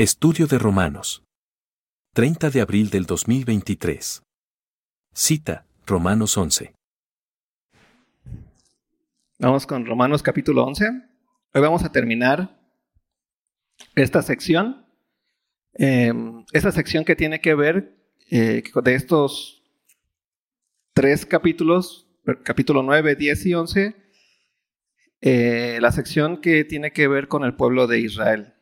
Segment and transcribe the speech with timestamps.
[0.00, 1.24] Estudio de Romanos.
[2.14, 4.22] 30 de abril del 2023.
[5.12, 6.72] Cita, Romanos 11.
[9.40, 10.86] Vamos con Romanos capítulo 11.
[11.52, 12.58] Hoy vamos a terminar
[13.94, 14.86] esta sección.
[15.74, 16.10] Eh,
[16.54, 17.94] esta sección que tiene que ver
[18.30, 19.62] eh, de estos
[20.94, 22.08] tres capítulos,
[22.42, 23.96] capítulo 9, 10 y 11,
[25.20, 28.54] eh, la sección que tiene que ver con el pueblo de Israel,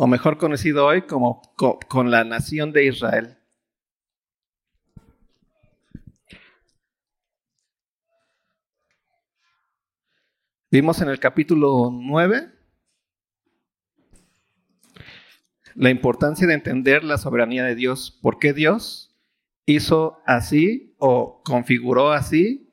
[0.00, 3.36] o mejor conocido hoy como con la nación de Israel.
[10.70, 12.48] Vimos en el capítulo 9
[15.74, 18.16] la importancia de entender la soberanía de Dios.
[18.22, 19.18] ¿Por qué Dios
[19.66, 22.72] hizo así o configuró así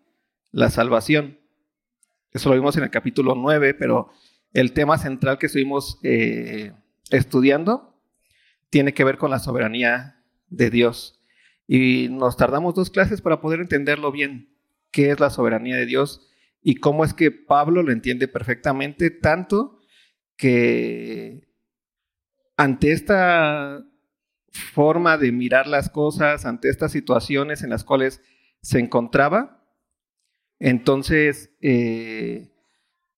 [0.51, 1.39] la salvación?
[2.29, 4.11] Eso lo vimos en el capítulo 9, pero
[4.53, 6.71] el tema central que estuvimos eh,
[7.09, 7.99] estudiando
[8.69, 11.21] tiene que ver con la soberanía de Dios.
[11.67, 14.55] Y nos tardamos dos clases para poder entenderlo bien,
[14.91, 16.29] qué es la soberanía de Dios
[16.61, 19.79] y cómo es que Pablo lo entiende perfectamente, tanto
[20.35, 21.47] que
[22.57, 23.85] ante esta
[24.49, 28.21] forma de mirar las cosas, ante estas situaciones en las cuales
[28.61, 29.63] se encontraba,
[30.59, 32.51] entonces, eh,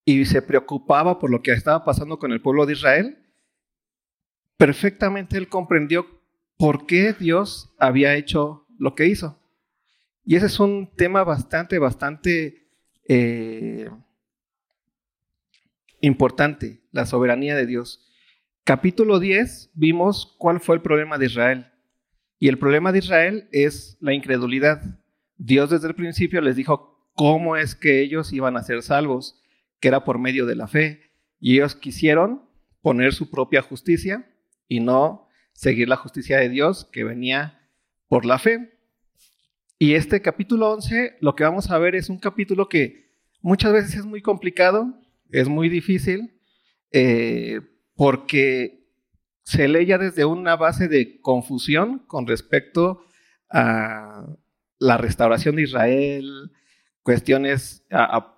[0.04, 3.27] y se preocupaba por lo que estaba pasando con el pueblo de Israel,
[4.58, 6.06] perfectamente él comprendió
[6.58, 9.38] por qué Dios había hecho lo que hizo.
[10.24, 12.66] Y ese es un tema bastante, bastante
[13.08, 13.88] eh,
[16.00, 18.04] importante, la soberanía de Dios.
[18.64, 21.66] Capítulo 10 vimos cuál fue el problema de Israel.
[22.38, 24.82] Y el problema de Israel es la incredulidad.
[25.38, 29.40] Dios desde el principio les dijo cómo es que ellos iban a ser salvos,
[29.80, 31.12] que era por medio de la fe.
[31.40, 32.42] Y ellos quisieron
[32.82, 34.26] poner su propia justicia
[34.68, 37.68] y no seguir la justicia de Dios que venía
[38.06, 38.78] por la fe.
[39.78, 43.96] Y este capítulo 11, lo que vamos a ver es un capítulo que muchas veces
[43.96, 44.94] es muy complicado,
[45.30, 46.38] es muy difícil,
[46.90, 47.60] eh,
[47.94, 48.86] porque
[49.42, 53.04] se lee ya desde una base de confusión con respecto
[53.50, 54.26] a
[54.78, 56.50] la restauración de Israel,
[57.02, 57.86] cuestiones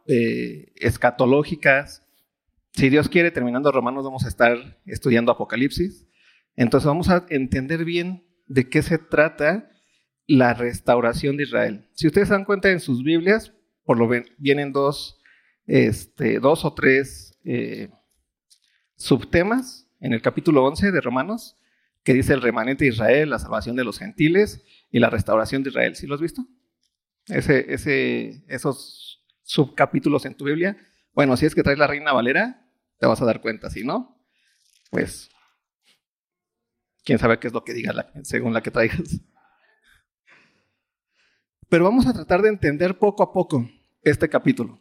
[0.07, 2.05] eh, escatológicas.
[2.73, 6.07] Si Dios quiere, terminando Romanos, vamos a estar estudiando Apocalipsis.
[6.61, 9.71] Entonces vamos a entender bien de qué se trata
[10.27, 11.89] la restauración de Israel.
[11.95, 14.07] Si ustedes se dan cuenta en sus Biblias, por lo
[14.37, 15.19] vienen dos,
[15.67, 17.89] este, dos o tres eh,
[18.95, 21.57] subtemas en el capítulo 11 de Romanos,
[22.05, 25.71] que dice el remanente de Israel, la salvación de los gentiles y la restauración de
[25.71, 25.97] Israel.
[25.97, 26.47] ¿Sí lo has visto?
[27.29, 30.77] Ese, ese, esos subcapítulos en tu Biblia.
[31.15, 33.71] Bueno, si es que traes la Reina Valera, te vas a dar cuenta.
[33.71, 34.23] Si no,
[34.91, 35.31] pues
[37.11, 39.21] quién sabe qué es lo que diga según la que traigas.
[41.69, 43.69] Pero vamos a tratar de entender poco a poco
[44.03, 44.81] este capítulo,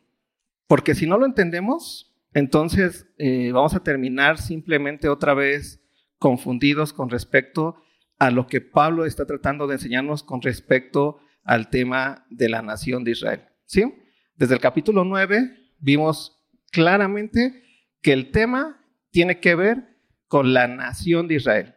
[0.68, 5.82] porque si no lo entendemos, entonces eh, vamos a terminar simplemente otra vez
[6.20, 7.82] confundidos con respecto
[8.20, 13.04] a lo que Pablo está tratando de enseñarnos con respecto al tema de la nación
[13.04, 13.42] de Israel.
[13.66, 13.92] ¿sí?
[14.36, 16.40] Desde el capítulo 9 vimos
[16.72, 17.64] claramente
[18.04, 19.98] que el tema tiene que ver
[20.28, 21.76] con la nación de Israel.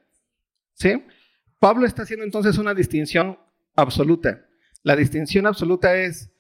[0.83, 1.03] ¿Sí?
[1.59, 3.39] Pablo está haciendo entonces una distinción
[3.75, 4.47] absoluta
[4.83, 6.31] la distinción absoluta es,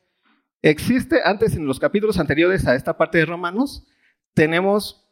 [0.62, 3.86] existe antes en los capítulos anteriores a esta parte de Romanos,
[4.34, 5.08] tenemos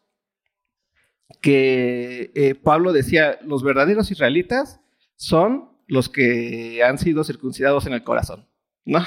[1.40, 4.80] que eh, Pablo decía, los verdaderos israelitas
[5.14, 8.48] son los que han sido circuncidados en el corazón,
[8.84, 9.04] ¿no?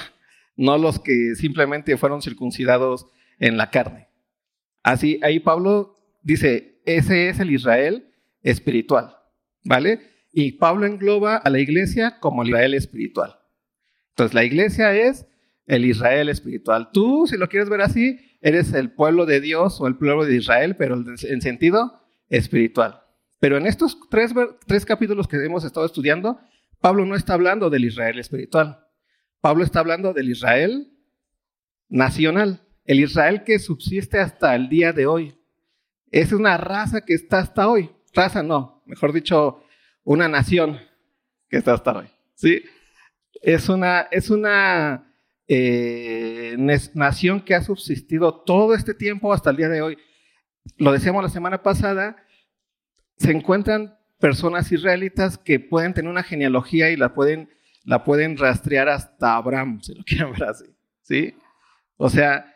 [0.56, 3.08] No los que simplemente fueron circuncidados
[3.40, 4.08] en la carne.
[4.84, 9.18] Así, ahí Pablo dice, ese es el Israel espiritual,
[9.64, 10.13] ¿vale?
[10.34, 13.40] Y Pablo engloba a la iglesia como el Israel espiritual.
[14.10, 15.28] Entonces, la iglesia es
[15.68, 16.90] el Israel espiritual.
[16.92, 20.36] Tú, si lo quieres ver así, eres el pueblo de Dios o el pueblo de
[20.36, 23.02] Israel, pero en sentido espiritual.
[23.40, 24.34] Pero en estos tres,
[24.66, 26.40] tres capítulos que hemos estado estudiando,
[26.82, 28.80] Pablo no está hablando del Israel espiritual.
[29.40, 30.92] Pablo está hablando del Israel
[31.90, 35.36] nacional, el Israel que subsiste hasta el día de hoy.
[36.12, 37.90] Es una raza que está hasta hoy.
[38.14, 39.63] Raza no, mejor dicho,
[40.04, 40.80] una nación
[41.50, 42.08] que está hasta hoy.
[42.36, 42.64] ¿sí?
[43.44, 45.14] es una, es una
[45.48, 46.56] eh,
[46.94, 49.98] nación que ha subsistido todo este tiempo hasta el día de hoy.
[50.78, 52.16] Lo decíamos la semana pasada,
[53.18, 57.50] se encuentran personas israelitas que pueden tener una genealogía y la pueden,
[57.84, 60.66] la pueden rastrear hasta Abraham, si lo quieren ver así.
[61.02, 61.36] ¿sí?
[61.98, 62.56] O sea,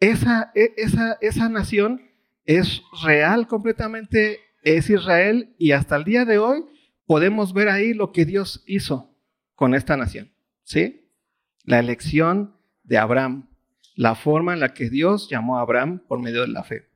[0.00, 2.02] esa, e, esa, esa nación
[2.46, 6.64] es real completamente es Israel y hasta el día de hoy
[7.06, 9.16] podemos ver ahí lo que Dios hizo
[9.54, 10.32] con esta nación,
[10.64, 11.08] ¿sí?
[11.62, 13.48] La elección de Abraham,
[13.94, 16.88] la forma en la que Dios llamó a Abraham por medio de la fe.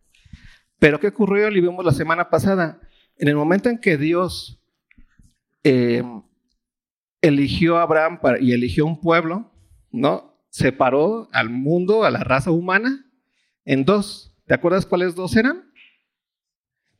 [0.80, 1.48] Pero ¿qué ocurrió?
[1.48, 2.80] Y vimos la semana pasada.
[3.16, 4.60] En el momento en que Dios
[5.62, 6.02] eh,
[7.20, 9.52] eligió a Abraham y eligió un pueblo,
[9.92, 10.42] ¿no?
[10.48, 13.06] Separó al mundo, a la raza humana,
[13.64, 14.36] en dos.
[14.46, 15.69] ¿Te acuerdas cuáles dos eran?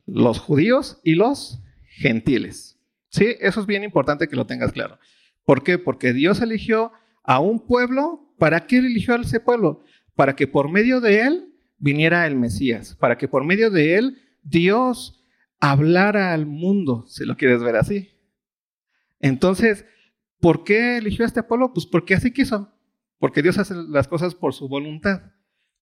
[0.05, 1.61] Los judíos y los
[1.97, 2.79] gentiles.
[3.09, 4.97] Sí, eso es bien importante que lo tengas claro.
[5.43, 5.77] ¿Por qué?
[5.77, 6.91] Porque Dios eligió
[7.23, 8.33] a un pueblo.
[8.37, 9.83] ¿Para qué eligió a ese pueblo?
[10.15, 14.21] Para que por medio de él viniera el Mesías, para que por medio de él
[14.43, 15.23] Dios
[15.59, 18.09] hablara al mundo, si lo quieres ver así.
[19.19, 19.85] Entonces,
[20.39, 21.73] ¿por qué eligió a este pueblo?
[21.73, 22.73] Pues porque así quiso,
[23.19, 25.21] porque Dios hace las cosas por su voluntad.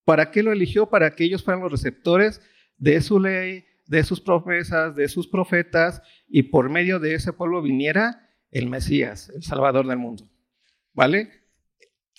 [0.04, 0.90] ¿Para qué lo eligió?
[0.90, 2.42] Para que ellos fueran los receptores
[2.78, 7.60] de su ley, de sus promesas, de sus profetas, y por medio de ese pueblo
[7.64, 10.30] viniera el Mesías, el Salvador del mundo.
[10.94, 11.32] ¿Vale?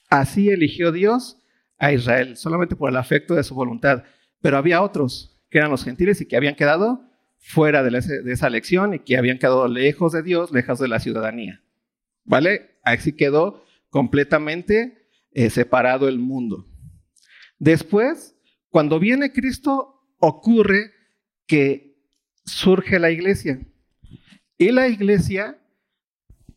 [0.09, 1.41] Así eligió Dios
[1.79, 4.03] a Israel, solamente por el afecto de su voluntad.
[4.41, 7.09] Pero había otros, que eran los gentiles y que habían quedado
[7.39, 7.97] fuera de,
[8.27, 11.63] esa elección y que habían quedado lejos de Dios, lejos de la ciudadanía.
[12.25, 12.81] ¿Vale?
[12.83, 16.67] Así quedó completamente eh, separado el mundo.
[17.61, 18.37] Después,
[18.71, 21.00] cuando viene Cristo, ocurre
[21.51, 21.97] que
[22.45, 23.61] surge la iglesia.
[24.57, 25.59] Y la iglesia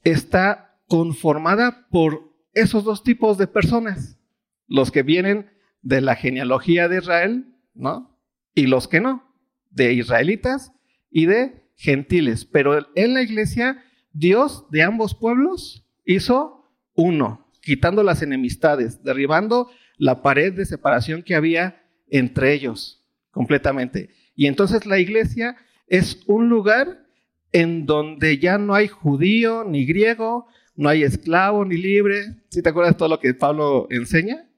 [0.03, 4.19] está conformada por esos dos tipos de personas,
[4.67, 5.49] los que vienen
[5.81, 8.19] de la genealogía de Israel, ¿no?
[8.53, 9.35] Y los que no,
[9.71, 10.73] de israelitas
[11.09, 12.45] y de gentiles.
[12.45, 20.21] Pero en la iglesia, Dios de ambos pueblos hizo uno, quitando las enemistades, derribando la
[20.21, 24.11] pared de separación que había entre ellos completamente.
[24.35, 25.55] Y entonces la iglesia
[25.87, 27.05] es un lugar
[27.51, 32.35] en donde ya no hay judío ni griego, no hay esclavo ni libre.
[32.49, 34.49] ¿Si te acuerdas todo lo que Pablo enseña?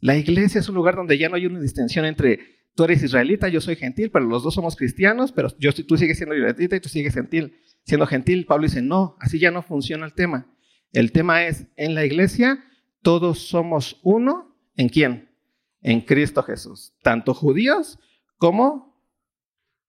[0.00, 2.40] La iglesia es un lugar donde ya no hay una distinción entre
[2.74, 6.16] tú eres israelita, yo soy gentil, pero los dos somos cristianos, pero yo, tú sigues
[6.16, 7.56] siendo israelita y tú sigues gentil.
[7.84, 10.46] Siendo gentil, Pablo dice, no, así ya no funciona el tema.
[10.92, 12.64] El tema es, en la iglesia
[13.02, 15.30] todos somos uno, ¿en quién?
[15.82, 17.98] En Cristo Jesús, tanto judíos
[18.36, 18.89] como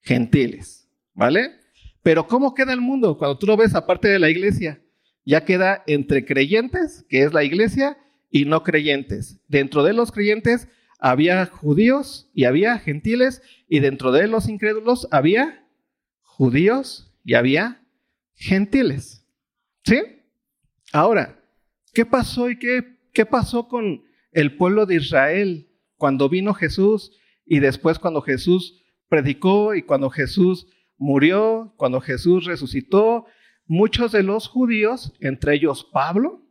[0.01, 1.59] gentiles, ¿vale?
[2.03, 4.81] Pero ¿cómo queda el mundo cuando tú lo ves aparte de la iglesia?
[5.23, 7.97] Ya queda entre creyentes, que es la iglesia,
[8.31, 9.39] y no creyentes.
[9.47, 10.67] Dentro de los creyentes
[10.99, 15.67] había judíos y había gentiles, y dentro de los incrédulos había
[16.21, 17.83] judíos y había
[18.35, 19.25] gentiles.
[19.83, 20.01] ¿Sí?
[20.91, 21.39] Ahora,
[21.93, 27.11] ¿qué pasó y qué, qué pasó con el pueblo de Israel cuando vino Jesús
[27.45, 28.80] y después cuando Jesús
[29.11, 30.67] predicó y cuando Jesús
[30.97, 33.25] murió, cuando Jesús resucitó?
[33.65, 36.41] Muchos de los judíos, entre ellos Pablo,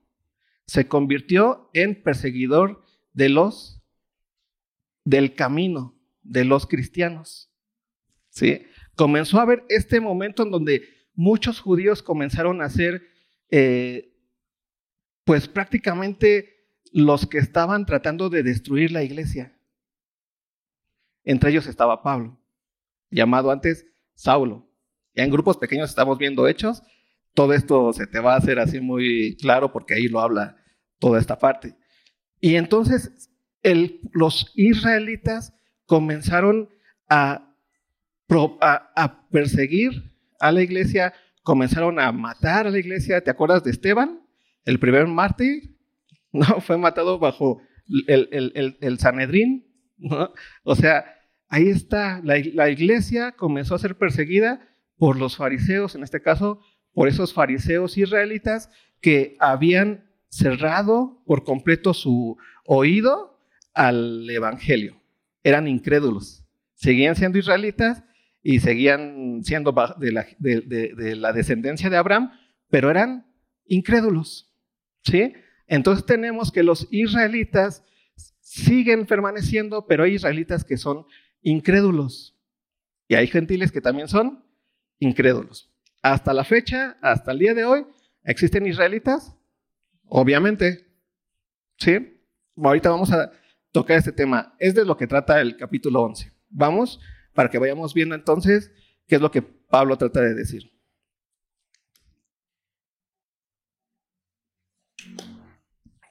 [0.67, 2.85] se convirtió en perseguidor
[3.15, 3.83] de los
[5.07, 7.51] del camino de los cristianos.
[8.29, 8.67] ¿Sí?
[8.95, 10.83] Comenzó a haber este momento en donde
[11.15, 13.03] muchos judíos comenzaron a ser,
[13.51, 14.15] eh,
[15.25, 19.57] pues prácticamente los que estaban tratando de destruir la iglesia.
[21.25, 22.40] Entre ellos estaba Pablo,
[23.11, 24.69] llamado antes Saulo.
[25.15, 26.83] Ya en grupos pequeños estamos viendo hechos.
[27.35, 30.57] Todo esto se te va a hacer así muy claro porque ahí lo habla
[30.99, 31.77] toda esta parte.
[32.41, 33.31] Y entonces
[34.13, 35.53] los israelitas
[35.87, 36.69] comenzaron
[37.09, 37.47] a,
[39.31, 41.13] perseguir a la iglesia,
[41.43, 43.23] comenzaron a matar a la iglesia.
[43.23, 44.21] ¿Te acuerdas de Esteban?
[44.65, 45.77] El primer mártir,
[46.33, 46.61] ¿no?
[46.61, 47.61] Fue matado bajo
[48.07, 49.67] el, Sanedrín,
[50.63, 51.05] O sea,
[51.51, 54.67] ahí está, la, iglesia comenzó a ser perseguida
[54.97, 56.61] por los fariseos, en este caso,
[56.93, 63.39] por esos fariseos israelitas que habían cerrado por completo su oído
[63.75, 65.03] al Evangelio.
[65.43, 66.45] Eran incrédulos.
[66.75, 68.05] Seguían siendo israelitas
[68.43, 72.31] y seguían siendo de la, de, la descendencia de Abraham,
[72.69, 73.27] pero eran
[73.67, 74.55] incrédulos.
[75.03, 75.33] ¿Sí?
[75.67, 77.83] Entonces tenemos que los israelitas
[78.41, 81.07] siguen permaneciendo, pero hay israelitas que son
[81.43, 82.37] incrédulos.
[83.09, 84.45] Y hay gentiles que también son
[84.99, 85.71] incrédulos.
[86.03, 87.87] Hasta la fecha, hasta el día de hoy,
[88.25, 89.37] ¿existen israelitas?
[90.07, 90.87] Obviamente.
[91.79, 92.21] ¿Sí?
[92.57, 93.33] Ahorita vamos a
[93.73, 94.55] tocar este tema.
[94.59, 96.33] Es de lo que trata el capítulo 11.
[96.49, 97.01] Vamos
[97.35, 98.73] para que vayamos viendo entonces
[99.07, 100.71] qué es lo que Pablo trata de decir.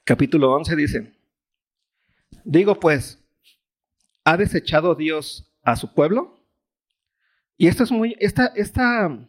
[0.04, 1.12] Capítulo 11 dice,
[2.44, 3.19] digo pues,
[4.30, 6.38] ¿ha desechado Dios a su pueblo?
[7.56, 9.28] Y esto es muy, esta, esta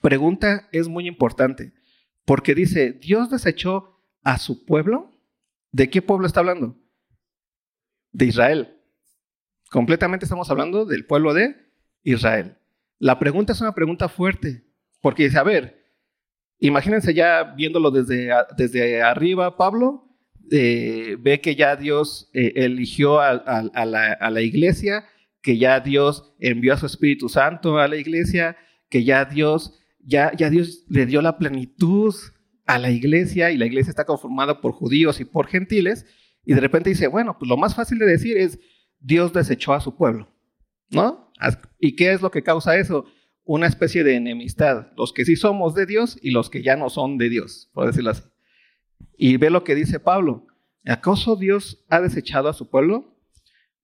[0.00, 1.74] pregunta es muy importante,
[2.24, 5.10] porque dice, Dios desechó a su pueblo.
[5.70, 6.76] ¿De qué pueblo está hablando?
[8.10, 8.80] De Israel.
[9.70, 11.54] Completamente estamos hablando del pueblo de
[12.02, 12.56] Israel.
[12.98, 14.64] La pregunta es una pregunta fuerte,
[15.02, 15.84] porque dice, a ver,
[16.58, 20.11] imagínense ya viéndolo desde, desde arriba, Pablo,
[20.50, 25.04] eh, ve que ya Dios eh, eligió a, la, a, la, iglesia,
[25.42, 28.56] que ya Dios envió a su Espíritu Santo a la iglesia,
[28.88, 32.14] que ya Dios, ya, ya Dios le dio la plenitud
[32.66, 36.06] a la iglesia y la iglesia está conformada por judíos y por gentiles,
[36.44, 38.58] y de repente dice, bueno, pues lo más fácil de decir es,
[38.98, 40.28] Dios desechó a su pueblo,
[40.90, 41.32] ¿no?
[41.78, 43.04] ¿Y qué es lo que causa eso?
[43.44, 46.90] Una especie de enemistad, los que sí somos de Dios y los que ya no
[46.90, 48.22] son de Dios, por decirlo así.
[49.24, 50.48] Y ve lo que dice Pablo,
[50.84, 53.16] ¿acaso Dios ha desechado a su pueblo?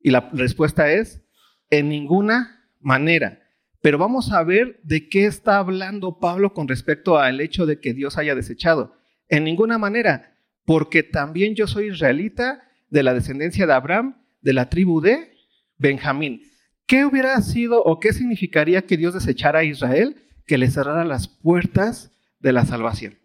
[0.01, 1.23] Y la respuesta es,
[1.71, 3.45] en ninguna manera.
[3.81, 7.95] Pero vamos a ver de qué está hablando Pablo con respecto al hecho de que
[7.95, 8.97] Dios haya desechado.
[9.29, 14.69] En ninguna manera, porque también yo soy israelita de la descendencia de Abraham, de la
[14.69, 15.37] tribu de
[15.77, 16.43] Benjamín.
[16.85, 20.17] ¿Qué hubiera sido o qué significaría que Dios desechara a Israel?
[20.49, 23.19] Que le cerrara las puertas de la salvación.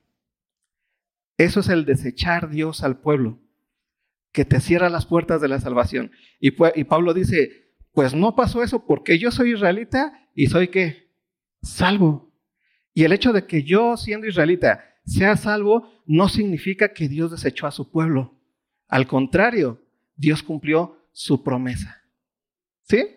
[1.37, 3.39] Eso es el desechar Dios al pueblo,
[4.31, 6.11] que te cierra las puertas de la salvación.
[6.39, 11.11] Y, Pablo dice, pues no pasó eso porque yo soy israelita y soy qué?
[11.61, 12.31] Salvo.
[12.93, 17.67] Y el hecho de que yo, siendo israelita, sea salvo, no significa que Dios desechó
[17.67, 18.39] a su pueblo.
[18.87, 19.81] Al contrario,
[20.15, 22.03] Dios cumplió su promesa.
[22.83, 23.07] ¿Sí?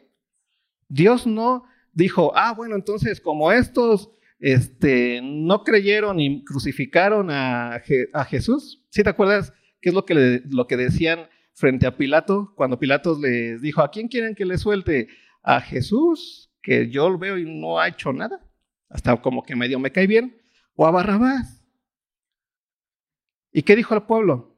[0.88, 7.80] Dios no dijo, ah, bueno, entonces como estos este, no creyeron y crucificaron a,
[8.28, 12.52] Jesús, ¿sí te acuerdas qué es lo que, lo que decían frente a Pilato?
[12.56, 15.08] Cuando Pilato les dijo, ¿a quién quieren que le suelte?
[15.42, 18.44] A Jesús, que yo lo veo y no ha hecho nada,
[18.88, 20.36] hasta como que medio me cae bien,
[20.74, 21.64] o a Barrabás.
[23.52, 24.56] ¿Y qué dijo el pueblo?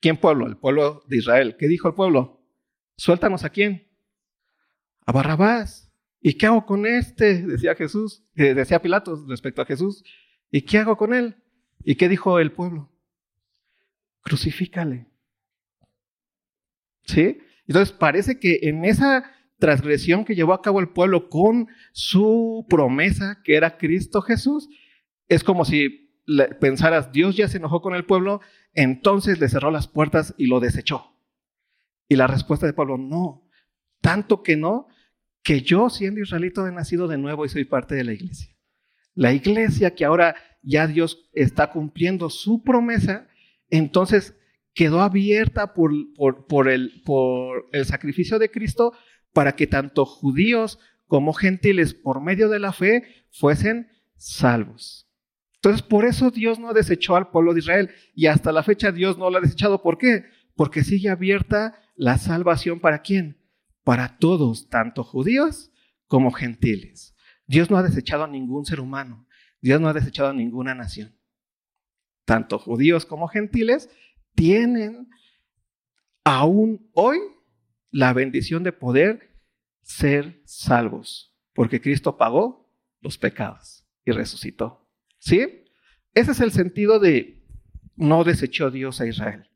[0.00, 0.46] ¿Quién pueblo?
[0.46, 1.56] El pueblo de Israel.
[1.58, 2.40] ¿Qué dijo el pueblo?
[2.96, 3.90] Suéltanos a quién?
[5.04, 5.85] A Barrabás.
[6.26, 7.40] ¿Y qué hago con este?
[7.46, 10.02] Decía Jesús, eh, decía Pilatos respecto a Jesús.
[10.50, 11.36] ¿Y qué hago con él?
[11.84, 12.90] ¿Y qué dijo el pueblo?
[14.22, 15.06] Crucifícale.
[17.04, 17.38] ¿Sí?
[17.68, 19.30] Entonces parece que en esa
[19.60, 24.68] transgresión que llevó a cabo el pueblo con su promesa, que era Cristo Jesús,
[25.28, 26.10] es como si
[26.58, 28.40] pensaras, Dios ya se enojó con el pueblo,
[28.72, 31.16] entonces le cerró las puertas y lo desechó.
[32.08, 33.48] Y la respuesta de Pablo, no,
[34.00, 34.88] tanto que no,
[35.46, 38.52] que yo siendo israelito he nacido de nuevo y soy parte de la iglesia.
[39.14, 43.28] La iglesia que ahora ya Dios está cumpliendo su promesa,
[43.70, 44.34] entonces
[44.74, 45.92] quedó abierta por,
[46.48, 48.92] por, el, por el sacrificio de Cristo
[49.32, 55.08] para que tanto judíos como gentiles por medio de la fe fuesen salvos.
[55.54, 59.16] Entonces, por eso Dios no desechó al pueblo de Israel y hasta la fecha Dios
[59.16, 59.80] no lo ha desechado.
[59.80, 60.24] ¿Por qué?
[60.56, 63.45] Porque sigue abierta la salvación para quién?
[63.86, 65.70] Para todos, tanto judíos
[66.08, 67.14] como gentiles.
[67.46, 69.28] Dios no ha desechado a ningún ser humano.
[69.60, 71.16] Dios no ha desechado a ninguna nación.
[72.24, 73.88] Tanto judíos como gentiles
[74.34, 75.08] tienen
[76.24, 77.18] aún hoy
[77.92, 79.38] la bendición de poder
[79.82, 82.68] ser salvos, porque Cristo pagó
[83.00, 84.90] los pecados y resucitó.
[85.20, 85.64] ¿Sí?
[86.12, 87.46] Ese es el sentido de
[87.94, 89.48] no desechó Dios a Israel.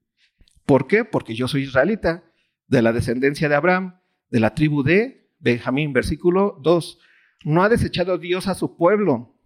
[0.67, 1.05] ¿Por qué?
[1.05, 2.23] Porque yo soy israelita,
[2.69, 4.00] de la descendencia de Abraham,
[4.31, 6.99] de la tribu de Benjamín, versículo 2.
[7.45, 9.37] No ha desechado Dios a su pueblo,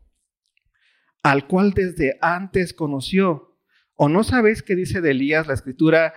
[1.22, 3.58] al cual desde antes conoció.
[3.94, 6.12] ¿O no sabéis qué dice de Elías la escritura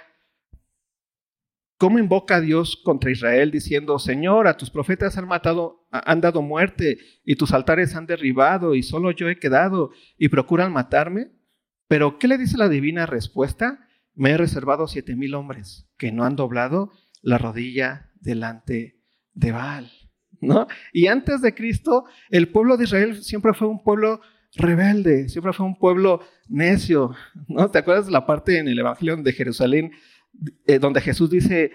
[1.77, 6.41] ¿Cómo invoca a Dios contra Israel diciendo, Señor, a tus profetas han matado, han dado
[6.41, 11.33] muerte y tus altares han derribado y solo yo he quedado y procuran matarme?
[11.88, 13.88] Pero ¿qué le dice la divina respuesta?
[14.15, 19.00] Me he reservado siete mil hombres que no han doblado la rodilla delante
[19.33, 19.91] de Baal.
[20.39, 20.67] ¿No?
[20.93, 24.21] Y antes de Cristo, el pueblo de Israel siempre fue un pueblo
[24.55, 27.15] rebelde, siempre fue un pueblo necio.
[27.47, 27.71] ¿no?
[27.71, 29.91] ¿Te acuerdas de la parte en el Evangelio de Jerusalén
[30.67, 31.71] eh, donde Jesús dice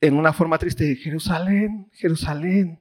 [0.00, 2.80] en una forma triste, Jerusalén, Jerusalén,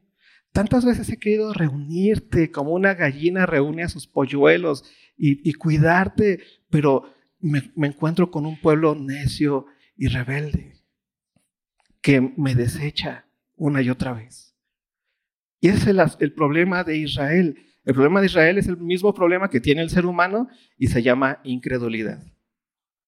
[0.51, 4.83] tantas veces he querido reunirte como una gallina reúne a sus polluelos
[5.17, 6.39] y, cuidarte,
[6.69, 9.65] pero me, encuentro con un pueblo necio
[9.97, 10.74] y rebelde
[12.05, 14.55] que me desecha una y otra vez.
[15.59, 17.57] Y ese es el problema de Israel.
[17.83, 20.47] El problema de Israel es el mismo problema que tiene el ser humano
[20.77, 22.21] y se llama incredulidad.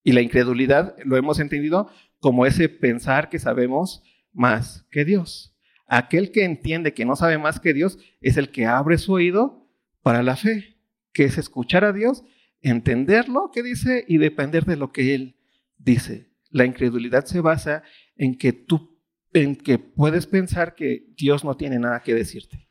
[0.04, 4.02] Y la incredulidad lo hemos entendido como ese pensar que sabemos
[4.34, 5.56] más que Dios.
[5.86, 9.70] Aquel que entiende que no sabe más que Dios es el que abre su oído
[10.02, 10.80] para la fe,
[11.14, 12.24] que es escuchar a Dios,
[12.62, 15.36] entender lo que dice y depender de lo que Él
[15.78, 16.32] dice.
[16.50, 17.84] La incredulidad se basa
[18.18, 18.98] en que tú
[19.34, 22.68] en que puedes pensar que Dios no tiene nada que decirte.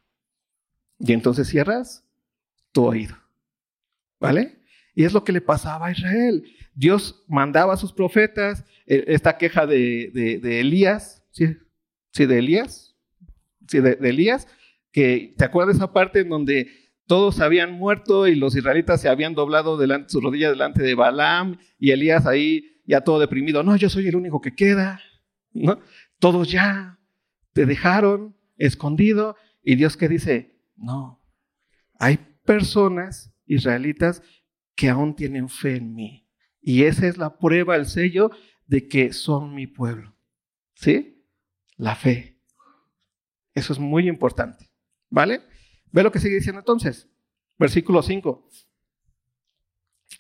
[0.99, 2.05] Y entonces cierras
[2.73, 3.17] tu oído.
[4.19, 4.59] ¿Vale?
[4.95, 6.45] Y es lo que le pasaba a Israel.
[6.75, 10.11] Dios mandaba a sus profetas, eh, esta queja de,
[10.43, 11.57] de, Elías, ¿sí?
[12.13, 12.27] ¿sí?
[12.27, 12.97] de Elías,
[13.69, 14.49] sí, de, Elías,
[14.91, 16.71] que te acuerdas esa parte en donde
[17.07, 21.59] todos habían muerto y los israelitas se habían doblado delante, su rodilla delante de Balaam
[21.79, 25.01] y Elías ahí ya todo deprimido, no, yo soy el único que queda,
[26.19, 26.99] Todos ya
[27.53, 31.23] te dejaron escondido y Dios que dice, no,
[31.99, 34.23] hay personas israelitas
[34.75, 36.29] que aún tienen fe en mí.
[36.61, 38.31] Y esa es la prueba, el sello
[38.67, 40.15] de que son mi pueblo.
[40.75, 41.25] ¿Sí?
[41.77, 42.41] La fe.
[43.55, 44.71] Eso es muy importante.
[45.09, 45.43] ¿Vale?
[45.93, 47.09] Ve lo que sigue diciendo entonces.
[47.59, 48.49] Versículo 5.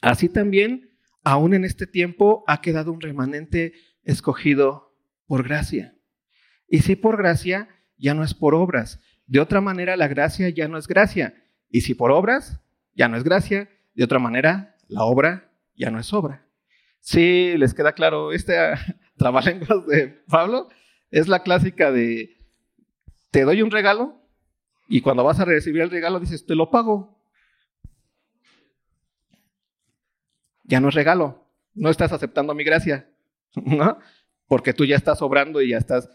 [0.00, 3.74] Así también, aún en este tiempo, ha quedado un remanente
[4.04, 4.85] escogido
[5.26, 5.94] por gracia.
[6.68, 9.00] Y si por gracia, ya no es por obras.
[9.26, 11.34] De otra manera, la gracia ya no es gracia.
[11.68, 12.60] Y si por obras,
[12.94, 13.68] ya no es gracia.
[13.94, 16.46] De otra manera, la obra ya no es obra.
[17.00, 18.56] Sí, les queda claro, este
[19.16, 20.68] trabalenguas de Pablo
[21.10, 22.36] es la clásica de
[23.30, 24.20] te doy un regalo
[24.88, 27.16] y cuando vas a recibir el regalo dices, te lo pago.
[30.64, 33.08] Ya no es regalo, no estás aceptando mi gracia,
[33.54, 33.98] ¿no?
[34.46, 36.08] Porque tú ya estás obrando y ya estás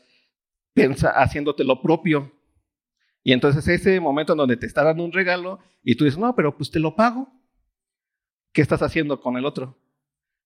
[1.16, 2.32] haciéndote lo propio.
[3.24, 6.36] Y entonces ese momento en donde te está dando un regalo y tú dices, no,
[6.36, 7.32] pero pues te lo pago.
[8.54, 9.80] ¿Qué estás haciendo con el otro?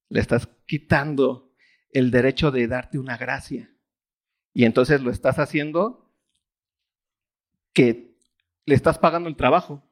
[0.10, 1.52] Le estás quitando
[1.92, 3.72] el derecho de darte una gracia.
[4.54, 6.12] Y entonces lo estás haciendo
[7.74, 8.16] que
[8.66, 9.84] le estás pagando el trabajo.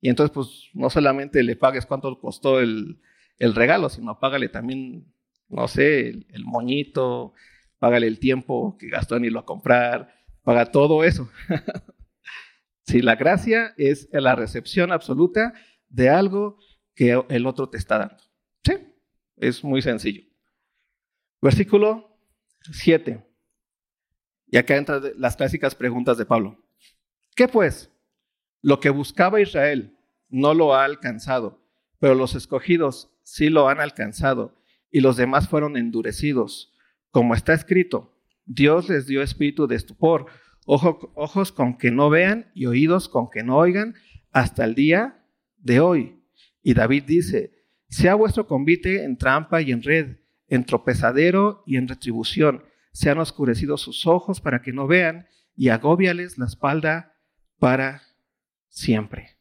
[0.00, 3.00] Y entonces, pues, no solamente le pagues cuánto costó el,
[3.38, 5.12] el regalo, sino págale también,
[5.50, 7.34] no sé, el, moñito,
[7.78, 11.28] págale el tiempo que gastó en irlo a comprar, paga todo eso.
[12.84, 15.52] si la gracia es la recepción absoluta
[15.88, 16.58] de algo
[16.94, 18.16] que el otro te está dando.
[18.64, 18.74] Sí,
[19.36, 20.22] es muy sencillo.
[21.42, 22.16] Versículo
[22.72, 23.26] 7.
[24.46, 26.62] Y acá entran las clásicas preguntas de Pablo.
[27.34, 27.90] ¿Qué pues?
[28.62, 29.96] Lo que buscaba Israel
[30.28, 31.60] no lo ha alcanzado,
[31.98, 34.59] pero los escogidos sí lo han alcanzado
[34.90, 36.70] y los demás fueron endurecidos
[37.10, 40.26] como está escrito, Dios les dio espíritu de estupor,
[40.64, 43.94] ojos con que no vean y oídos con que no oigan
[44.30, 45.24] hasta el día
[45.56, 46.22] de hoy.
[46.62, 47.52] Y David dice,
[47.88, 53.80] sea vuestro convite en trampa y en red, en tropezadero y en retribución, sean oscurecidos
[53.80, 55.26] sus ojos para que no vean
[55.56, 57.16] y agóbiales la espalda
[57.58, 58.02] para
[58.68, 59.38] siempre.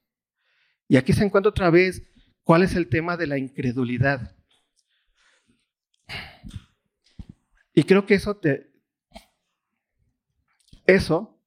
[0.88, 2.04] Y aquí se encuentra otra vez
[2.44, 4.36] cuál es el tema de la incredulidad.
[7.80, 8.74] Y creo que eso te.
[10.86, 11.42] Eso,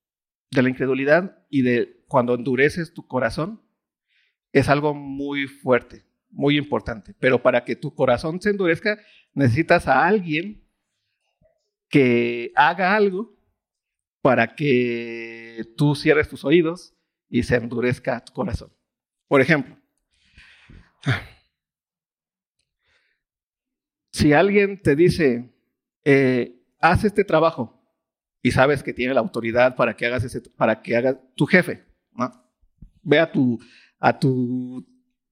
[0.51, 3.61] de la incredulidad y de cuando endureces tu corazón,
[4.51, 7.14] es algo muy fuerte, muy importante.
[7.18, 8.99] Pero para que tu corazón se endurezca,
[9.35, 10.66] necesitas a alguien
[11.90, 13.37] que haga algo
[14.23, 16.95] para que tú cierres tus oídos
[17.29, 18.73] y se endurezca tu corazón.
[19.29, 19.77] Por ejemplo,
[24.12, 25.52] si alguien te dice,
[26.05, 27.83] eh, haz este trabajo
[28.43, 31.87] y sabes que tiene la autoridad para que hagas ese, para que haga tu jefe,
[33.05, 33.59] Ve a tu,
[33.99, 34.87] a tu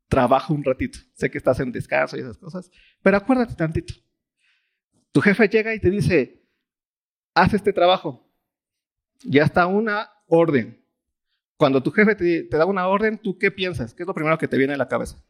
[0.09, 0.99] trabajo un ratito.
[1.15, 3.95] Sé que estás en descanso y esas cosas, pero acuérdate tantito.
[5.13, 6.45] Tu jefe llega y te dice,
[7.35, 8.29] haz este trabajo.
[9.23, 10.85] Ya está una orden.
[11.57, 13.95] Cuando tu jefe te, da una orden, ¿tú qué piensas?
[13.95, 15.23] ¿Qué es lo primero que te viene a la cabeza?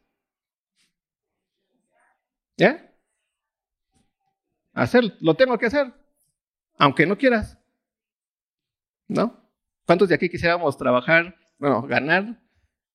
[2.57, 2.90] ¿Ya?
[4.73, 5.93] Hacer, lo tengo que hacer,
[6.77, 7.57] aunque no quieras.
[9.07, 9.39] ¿No?
[9.85, 12.41] ¿Cuántos de aquí quisiéramos trabajar, bueno, ganar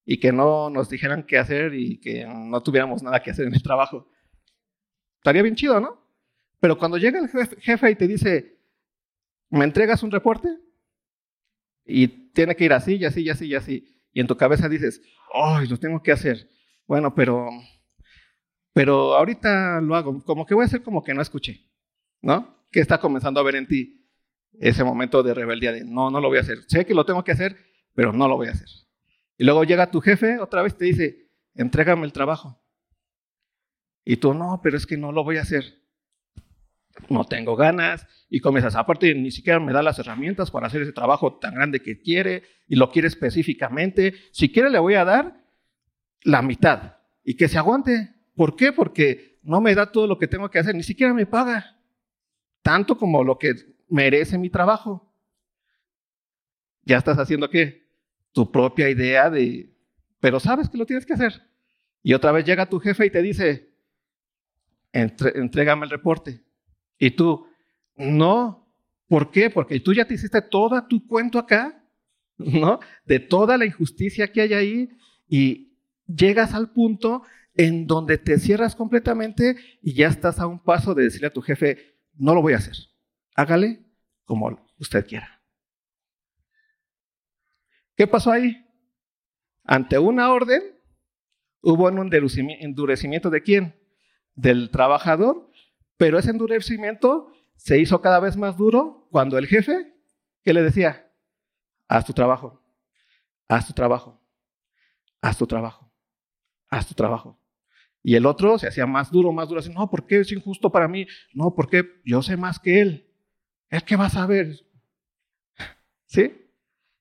[0.04, 3.54] y que no nos dijeran qué hacer y que no tuviéramos nada que hacer en
[3.54, 4.08] el trabajo?
[5.18, 6.02] Estaría bien chido, ¿no?
[6.60, 8.58] Pero cuando llega el jefe y te dice,
[9.50, 10.48] ¿me entregas un reporte?
[11.84, 14.02] Y tiene que ir así, y así, y así, y así.
[14.12, 15.02] Y en tu cabeza dices,
[15.34, 16.48] ¡ay, lo tengo que hacer!
[16.86, 17.50] Bueno, pero
[18.76, 21.65] pero ahorita lo hago, como que voy a hacer como que no escuché,
[22.26, 22.66] ¿no?
[22.72, 24.04] Que está comenzando a ver en ti
[24.58, 26.58] ese momento de rebeldía de no, no lo voy a hacer.
[26.66, 27.56] Sé que lo tengo que hacer,
[27.94, 28.68] pero no lo voy a hacer.
[29.38, 32.60] Y luego llega tu jefe, otra vez te dice, entrégame el trabajo.
[34.04, 35.82] Y tú, no, pero es que no lo voy a hacer.
[37.08, 40.92] no tengo ganas, y comienzas, aparte ni siquiera me da las herramientas para hacer ese
[40.92, 45.44] trabajo tan grande que quiere, y lo quiere específicamente, si quiere le voy a dar
[46.22, 48.14] la mitad, y que se aguante.
[48.34, 48.72] ¿Por qué?
[48.72, 51.75] Porque no me da todo lo que tengo que hacer, ni siquiera me paga,
[52.66, 53.54] tanto como lo que
[53.88, 55.08] merece mi trabajo.
[56.82, 57.86] Ya estás haciendo qué?
[58.32, 59.72] Tu propia idea de,
[60.18, 61.48] pero sabes que lo tienes que hacer.
[62.02, 63.72] Y otra vez llega tu jefe y te dice,
[64.92, 66.42] entrégame el reporte.
[66.98, 67.46] Y tú,
[67.94, 68.68] no,
[69.06, 69.48] ¿por qué?
[69.48, 71.84] Porque tú ya te hiciste todo tu cuento acá,
[72.36, 72.80] ¿no?
[73.04, 74.88] De toda la injusticia que hay ahí
[75.28, 77.22] y llegas al punto
[77.54, 81.42] en donde te cierras completamente y ya estás a un paso de decirle a tu
[81.42, 82.76] jefe, no lo voy a hacer.
[83.34, 83.84] Hágale
[84.24, 85.42] como usted quiera.
[87.96, 88.66] ¿Qué pasó ahí?
[89.64, 90.62] Ante una orden,
[91.62, 93.80] hubo un endurecimiento de quién?
[94.34, 95.50] Del trabajador
[95.96, 99.94] pero ese endurecimiento se hizo cada vez más duro cuando el jefe,
[100.42, 101.10] ¿qué le decía?
[101.88, 102.62] Haz tu trabajo,
[103.48, 104.20] haz tu trabajo,
[105.20, 105.90] haz tu trabajo,
[106.68, 107.40] haz tu trabajo.
[108.06, 110.70] Y el otro se hacía más duro, más duro, así, no, ¿por qué es injusto
[110.70, 111.08] para mí?
[111.34, 113.12] No, porque yo sé más que él.
[113.68, 114.60] ¿Él qué va a saber?
[116.06, 116.32] ¿Sí?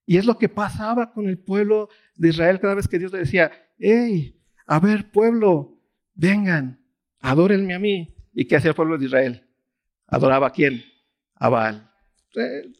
[0.07, 3.19] Y es lo que pasaba con el pueblo de Israel cada vez que Dios le
[3.19, 5.79] decía, hey, a ver, pueblo,
[6.15, 6.83] vengan,
[7.19, 8.15] adórenme a mí.
[8.33, 9.47] ¿Y qué hacía el pueblo de Israel?
[10.07, 10.83] ¿Adoraba a quién?
[11.35, 11.87] A Baal.
[12.35, 12.73] Eh,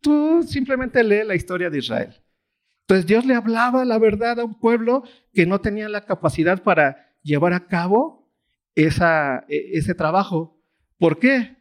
[0.00, 2.14] tú simplemente lee la historia de Israel.
[2.86, 5.02] Entonces Dios le hablaba la verdad a un pueblo
[5.34, 8.28] que no tenía la capacidad para llevar a cabo
[8.74, 10.60] esa, e, ese trabajo.
[10.98, 11.56] ¿Por qué?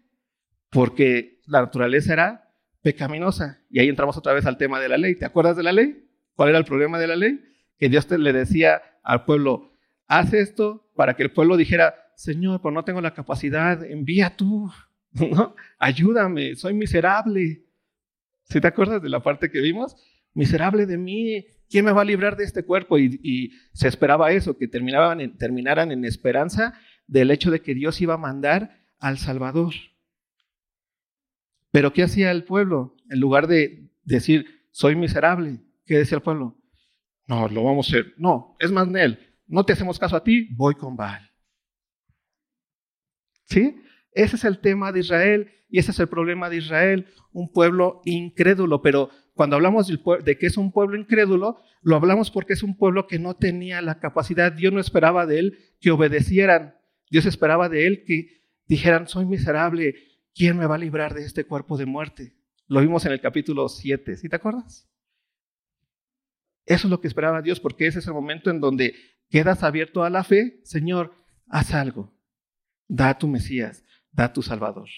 [0.69, 2.51] Porque la naturaleza era
[2.81, 3.61] pecaminosa.
[3.69, 5.15] Y ahí entramos otra vez al tema de la ley.
[5.15, 6.09] ¿Te acuerdas de la ley?
[6.35, 7.43] ¿Cuál era el problema de la ley?
[7.77, 9.71] Que Dios le decía al pueblo,
[10.07, 14.71] haz esto para que el pueblo dijera, Señor, pues no tengo la capacidad, envía tú,
[15.11, 15.55] ¿no?
[15.77, 17.65] Ayúdame, soy miserable.
[18.43, 19.95] ¿Sí te acuerdas de la parte que vimos?
[20.33, 22.97] Miserable de mí, ¿quién me va a librar de este cuerpo?
[22.97, 26.73] Y, se esperaba eso, que terminaban terminaran en esperanza
[27.07, 29.73] del hecho de que Dios iba a mandar al Salvador.
[31.71, 32.95] Pero ¿qué hacía el pueblo?
[33.09, 36.57] En lugar de decir, soy miserable, ¿qué decía el pueblo?
[37.27, 38.13] No, lo vamos a hacer.
[38.17, 41.29] No, es más, Nel, no te hacemos caso a ti, voy con Baal.
[43.45, 43.75] ¿Sí?
[44.11, 48.01] Ese es el tema de Israel y ese es el problema de Israel, un pueblo
[48.05, 48.81] incrédulo.
[48.81, 53.07] Pero cuando hablamos de que es un pueblo incrédulo, lo hablamos porque es un pueblo
[53.07, 54.51] que no tenía la capacidad.
[54.51, 56.75] Dios no esperaba de él que obedecieran.
[57.09, 59.95] Dios esperaba de él que dijeran, soy miserable,
[60.35, 62.33] ¿quién me va a librar de este cuerpo de muerte?
[62.67, 64.89] Lo vimos en el capítulo 7, ¿sí te acuerdas?
[66.65, 68.93] Eso es lo que esperaba Dios, porque ese es el momento en donde
[69.29, 70.59] quedas abierto a la fe.
[70.65, 71.13] Señor,
[71.47, 72.17] haz algo
[72.87, 74.89] da tu Mesías, da tu Salvador.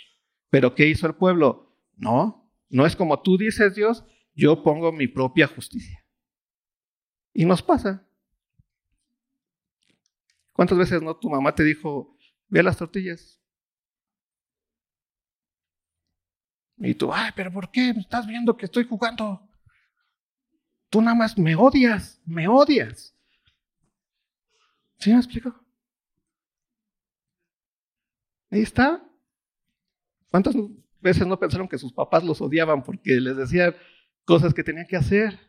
[0.50, 1.76] Pero ¿qué hizo el pueblo?
[1.98, 4.06] No, no es como tú dices Dios,
[4.40, 6.06] yo pongo mi propia justicia.
[7.34, 8.08] Y nos pasa.
[10.54, 13.42] ¿Cuántas veces no tu mamá te dijo, ve las tortillas?
[16.78, 17.90] Y tú, ay, pero ¿por qué?
[17.90, 19.46] Estás viendo que estoy jugando.
[20.90, 23.14] Tú nada más me odias, me odias.
[25.00, 25.54] ¿Sí me explico?
[28.50, 29.06] Ahí está.
[30.30, 30.56] ¿Cuántas
[31.02, 33.76] veces no pensaron que sus papás los odiaban porque les decían
[34.26, 35.40] cosas que tenían que hacer?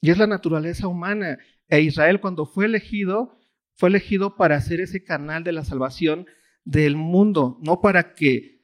[0.00, 1.38] Y es la naturaleza humana.
[1.68, 3.38] E Israel cuando fue elegido,
[3.76, 6.26] fue elegido para hacer ese canal de la salvación
[6.64, 8.60] del mundo, no para que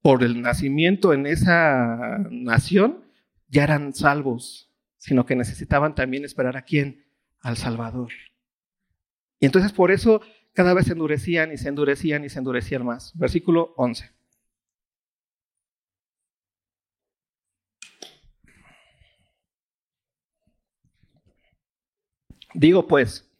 [0.00, 3.04] por el nacimiento en esa nación
[3.48, 7.04] ya eran salvos, sino que necesitaban también esperar a quién?
[7.40, 8.12] Al Salvador.
[9.40, 13.16] Y entonces por eso cada vez se endurecían y se endurecían y se endurecían más.
[13.16, 14.10] Versículo 11.
[22.54, 23.30] Digo pues,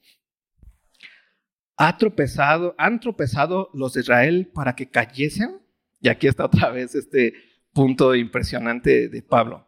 [1.77, 5.61] ¿ha tropezado, ¿han tropezado los de Israel para que cayesen?
[6.01, 7.35] Y aquí está otra vez este
[7.73, 9.67] punto impresionante de Pablo.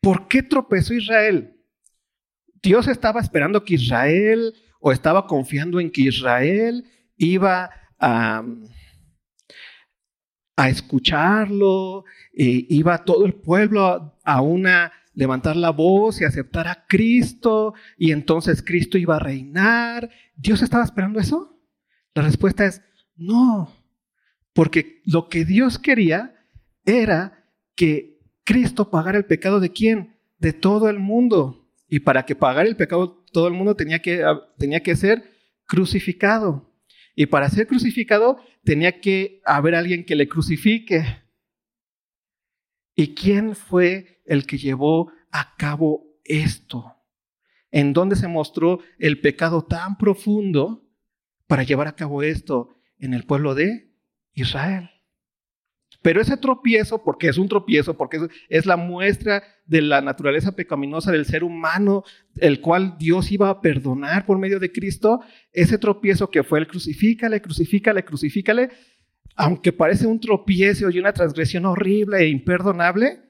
[0.00, 1.56] ¿Por qué tropezó Israel?
[2.62, 6.84] Dios estaba esperando que Israel o estaba confiando en que Israel
[7.16, 8.44] iba a,
[10.68, 17.74] escucharlo, e iba todo el pueblo a, una levantar la voz y aceptar a Cristo,
[17.98, 20.10] y entonces Cristo iba a reinar.
[20.36, 21.60] ¿Dios estaba esperando eso?
[22.14, 22.82] La respuesta es
[23.16, 23.72] no,
[24.52, 26.34] porque lo que Dios quería
[26.84, 30.16] era que Cristo pagara el pecado de quién?
[30.38, 31.68] De todo el mundo.
[31.88, 34.24] Y para que pagara el pecado todo el mundo tenía que,
[34.58, 35.24] tenía que ser
[35.66, 36.70] crucificado.
[37.14, 41.21] Y para ser crucificado tenía que haber alguien que le crucifique.
[42.94, 46.96] ¿Y quién fue el que llevó a cabo esto?
[47.70, 50.86] ¿En dónde se mostró el pecado tan profundo
[51.46, 52.76] para llevar a cabo esto?
[52.98, 53.92] En el pueblo de
[54.34, 54.90] Israel.
[56.02, 61.12] Pero ese tropiezo, porque es un tropiezo, porque es, la muestra de la naturaleza pecaminosa
[61.12, 62.02] del ser humano,
[62.36, 65.20] el cual Dios iba a perdonar por medio de Cristo,
[65.52, 68.70] ese tropiezo que fue el crucifícale, crucifícale, crucifícale,
[69.36, 73.22] aunque parece un tropiezo y una transgresión horrible e imperdonable,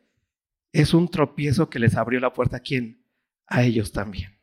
[0.72, 3.04] es un tropiezo que les abrió la puerta a quién?
[3.46, 4.38] A ellos también.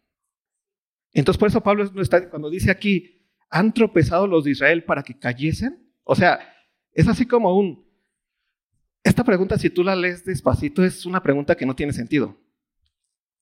[1.11, 1.89] Entonces, por eso Pablo
[2.29, 6.39] cuando dice aquí, han tropezado los de Israel para que cayesen, o sea,
[6.91, 7.87] es así como un,
[9.03, 12.37] esta pregunta, si tú la lees despacito, es una pregunta que no tiene sentido.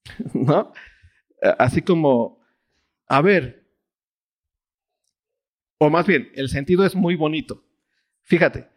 [0.34, 0.72] ¿No?
[1.60, 2.40] Así como,
[3.08, 3.68] a ver,
[5.78, 7.67] o más bien, el sentido es muy bonito.
[8.28, 8.70] Fíjate,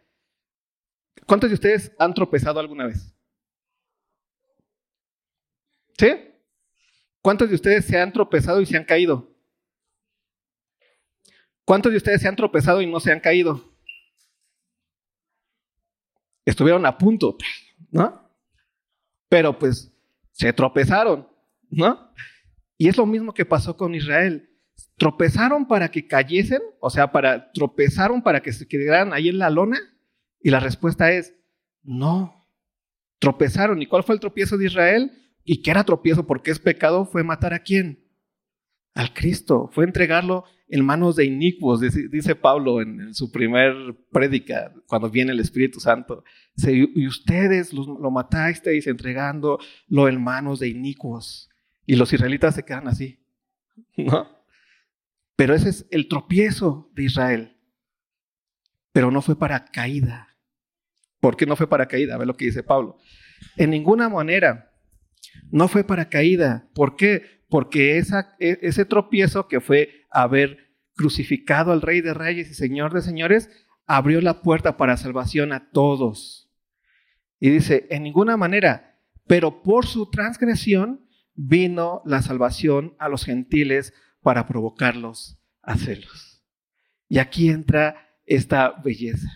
[1.27, 3.13] ¿cuántos de ustedes han tropezado alguna vez?
[5.97, 6.07] ¿Sí?
[7.21, 9.29] ¿Cuántos de ustedes se han tropezado y se han caído?
[11.65, 13.71] ¿Cuántos de ustedes se han tropezado y no se han caído?
[16.45, 17.37] estuvieron a punto,
[17.91, 18.29] ¿no?
[19.29, 19.93] Pero pues
[20.31, 21.27] se tropezaron,
[21.69, 22.13] ¿no?
[22.77, 24.50] Y es lo mismo que pasó con Israel.
[24.97, 29.49] Tropezaron para que cayesen, o sea, para tropezaron para que se quedaran ahí en la
[29.49, 29.79] lona.
[30.39, 31.35] Y la respuesta es
[31.83, 32.47] no.
[33.19, 33.81] Tropezaron.
[33.81, 35.11] ¿Y cuál fue el tropiezo de Israel?
[35.43, 36.25] ¿Y qué era tropiezo?
[36.25, 38.07] Porque es pecado, fue matar a quién?
[38.93, 39.69] Al Cristo.
[39.73, 43.73] Fue entregarlo en manos de inicuos, dice Pablo en, su primer
[44.09, 46.23] prédica, cuando viene el Espíritu Santo.
[46.55, 49.59] y ustedes lo, matasteis entregándolo
[50.07, 51.49] en manos de inicuos.
[51.85, 53.19] Y los israelitas se quedan así.
[53.97, 54.40] ¿No?
[55.41, 57.57] Pero ese es el tropiezo de Israel.
[58.91, 60.37] Pero no fue para caída.
[61.19, 62.13] ¿Por qué no fue para caída?
[62.13, 62.99] A ver lo que dice Pablo.
[63.57, 64.71] En ninguna manera.
[65.49, 66.69] No fue para caída.
[66.75, 67.41] ¿Por qué?
[67.49, 73.01] porque e, ese tropiezo que fue haber crucificado al Rey de Reyes y Señor de
[73.01, 73.49] Señores,
[73.87, 76.53] abrió la puerta para salvación a todos.
[77.39, 83.91] Y dice, en ninguna manera, pero por su transgresión vino la salvación a los gentiles
[84.21, 86.43] para provocarlos a celos.
[87.07, 89.27] Y aquí entra esta belleza.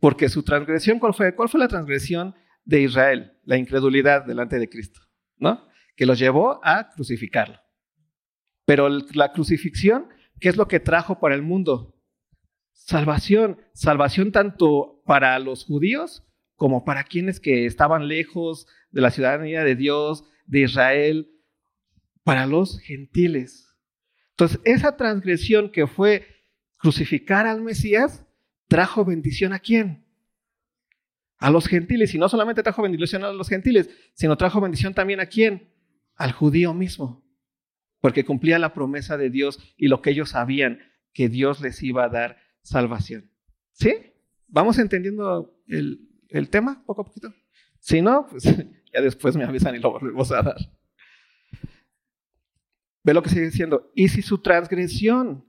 [0.00, 1.34] Porque su transgresión, ¿cuál fue?
[1.34, 3.38] ¿Cuál fue la transgresión de Israel?
[3.44, 5.00] La incredulidad delante de Cristo,
[5.38, 5.66] ¿no?
[5.96, 7.58] que los llevó a crucificarlo.
[8.64, 10.08] Pero la crucifixión,
[10.40, 11.94] ¿qué es lo que trajo para el mundo?
[12.72, 16.22] Salvación, salvación tanto para los judíos
[16.54, 21.30] como para quienes que estaban lejos de la ciudadanía de Dios, de Israel,
[22.22, 23.65] para los gentiles.
[24.38, 26.26] Entonces, esa transgresión que fue
[26.76, 28.26] crucificar al Mesías,
[28.68, 30.06] trajo bendición a quién?
[31.38, 32.14] A los gentiles.
[32.14, 35.76] Y no solamente trajo bendición a los gentiles, sino trajo bendición también a quién?
[36.16, 37.24] al judío mismo,
[38.00, 40.80] porque cumplía la promesa de Dios y lo que ellos sabían,
[41.12, 43.30] que Dios les iba a dar salvación.
[43.72, 43.94] ¿Sí?
[44.48, 47.34] ¿Vamos entendiendo el, tema poco a poquito?
[47.78, 48.44] Si no, pues
[48.94, 50.56] ya después me avisan y lo volvemos a dar.
[53.06, 53.92] Ve lo que sigue diciendo.
[53.94, 55.44] Y si su transgresión,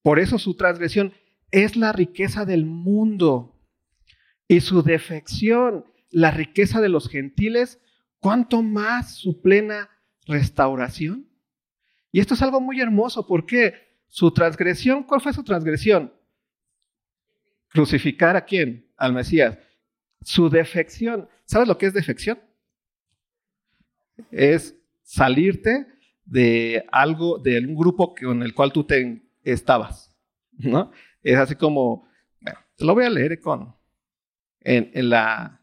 [0.00, 1.12] por eso su transgresión
[1.50, 3.60] es la riqueza del mundo
[4.48, 7.78] y su defección, la riqueza de los gentiles,
[8.20, 9.90] ¿cuánto más su plena
[10.24, 11.28] restauración.
[12.10, 13.74] Y esto es algo muy hermoso porque
[14.08, 16.10] su transgresión, ¿cuál fue su transgresión?
[17.68, 18.90] Crucificar a quién?
[18.96, 19.58] Al Mesías.
[20.22, 22.40] Su defección, ¿sabes lo que es defección?
[24.30, 25.86] Es salirte
[26.24, 30.14] de algo, de un grupo con el cual tú te estabas,
[30.52, 30.90] ¿no?
[31.22, 32.08] Es así como,
[32.76, 33.74] te lo voy a leer con,
[34.60, 35.60] en, la,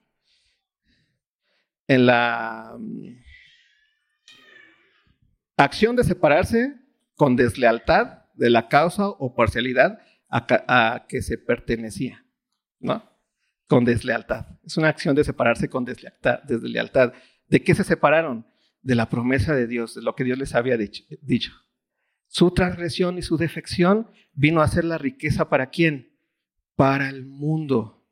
[1.88, 2.78] en la,
[5.58, 6.76] Acción de separarse
[7.16, 12.26] con deslealtad de la causa o parcialidad a, que se pertenecía,
[12.80, 13.08] ¿no?
[13.68, 14.48] Con deslealtad.
[14.64, 17.14] Es una acción de separarse con deslealtad, deslealtad.
[17.48, 18.48] ¿De qué se separaron?
[18.82, 21.54] De la promesa de Dios, de lo que Dios les había dicho.
[22.28, 26.18] Su transgresión y su defección vino a ser la riqueza para quién?
[26.76, 28.08] Para el mundo.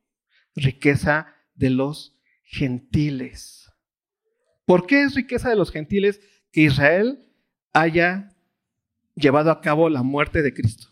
[0.55, 3.71] Riqueza de los gentiles.
[4.65, 7.25] ¿Por qué es riqueza de los gentiles que Israel
[7.73, 8.36] haya
[9.15, 10.88] llevado a cabo la muerte de Cristo.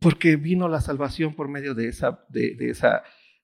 [0.00, 3.02] Porque vino la salvación por medio de esa, de, esa,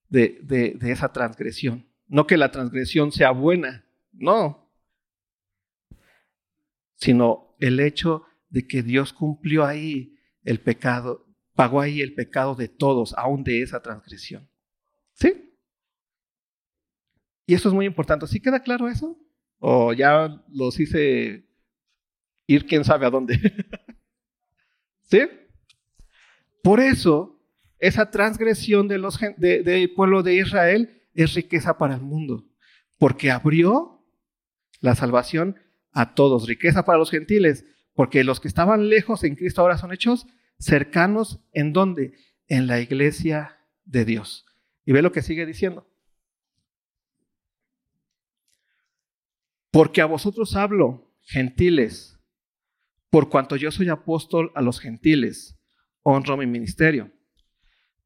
[0.08, 1.88] de, esa transgresión.
[2.06, 4.72] No que la transgresión sea buena, no,
[6.96, 12.68] sino el hecho de que Dios cumplió ahí el pecado, pagó ahí el pecado de
[12.68, 14.48] todos, aún de esa transgresión.
[15.14, 15.54] ¿Sí?
[17.46, 18.26] Y eso es muy importante.
[18.26, 19.18] ¿Sí queda claro eso?
[19.58, 21.46] ¿O ya los hice
[22.46, 23.38] ir quién sabe a dónde?
[25.02, 25.20] ¿Sí?
[26.64, 27.38] Por eso,
[27.78, 32.46] esa transgresión del pueblo de Israel es riqueza para el mundo,
[32.96, 34.02] porque abrió
[34.80, 35.56] la salvación
[35.92, 39.92] a todos, riqueza para los gentiles, porque los que estaban lejos en Cristo ahora son
[39.92, 40.26] hechos
[40.58, 42.14] cercanos en dónde?
[42.48, 44.46] En la iglesia de Dios.
[44.86, 45.86] Y ve lo que sigue diciendo.
[49.70, 52.18] Porque a vosotros hablo, gentiles,
[53.10, 55.58] por cuanto yo soy apóstol a los gentiles,
[56.04, 57.10] honro mi ministerio.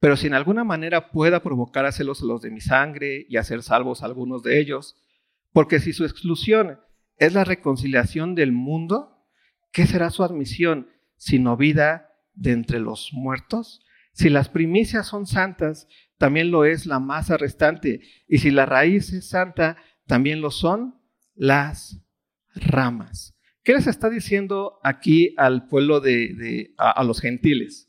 [0.00, 3.36] Pero si en alguna manera pueda provocar a celos a los de mi sangre y
[3.36, 4.96] hacer salvos a algunos de ellos,
[5.52, 6.80] porque si su exclusión
[7.16, 9.26] es la reconciliación del mundo,
[9.72, 13.84] ¿qué será su admisión sino vida de entre los muertos?
[14.12, 19.12] Si las primicias son santas, también lo es la masa restante, y si la raíz
[19.12, 21.00] es santa, también lo son
[21.34, 22.00] las
[22.54, 23.36] ramas.
[23.62, 27.87] ¿Qué les está diciendo aquí al pueblo de, a, los gentiles?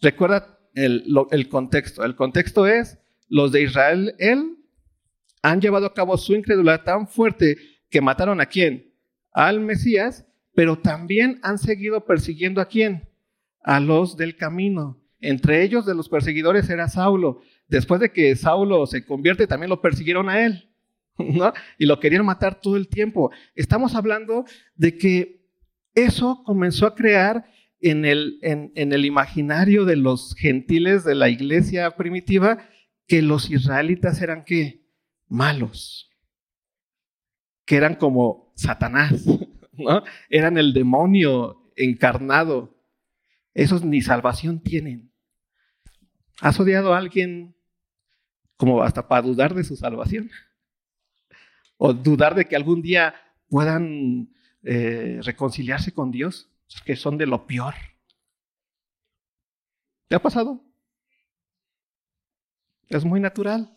[0.00, 2.04] Recuerda el, contexto.
[2.04, 4.14] El contexto es, los de Israel,
[5.42, 7.56] han llevado a cabo su incredulidad tan fuerte
[7.88, 8.94] que mataron a quién?
[9.32, 13.08] Al Mesías, pero también han seguido persiguiendo a quién?
[13.62, 15.00] A los del camino.
[15.20, 17.42] Entre ellos de los perseguidores era Saulo.
[17.68, 20.66] Después de que Saulo se convierte, también lo persiguieron a él.
[21.78, 23.30] Y lo querían matar todo el tiempo.
[23.54, 25.46] Estamos hablando de que
[25.94, 27.44] eso comenzó a crear
[27.80, 32.58] en el, en, el imaginario de los gentiles de la iglesia primitiva
[33.06, 34.86] que los israelitas eran qué?
[35.28, 36.10] Malos.
[37.64, 39.24] Que eran como Satanás,
[39.72, 40.02] ¿no?
[40.28, 42.76] Eran el demonio encarnado.
[43.54, 45.10] Esos ni salvación tienen.
[46.40, 47.54] ¿Has odiado a alguien
[48.56, 50.30] como hasta para dudar de su salvación?
[51.78, 53.14] o dudar de que algún día
[53.48, 54.28] puedan
[54.62, 56.49] eh, reconciliarse con Dios,
[56.84, 57.74] que son de lo peor.
[60.08, 60.64] ¿Te ha pasado?
[62.88, 63.76] Es muy natural.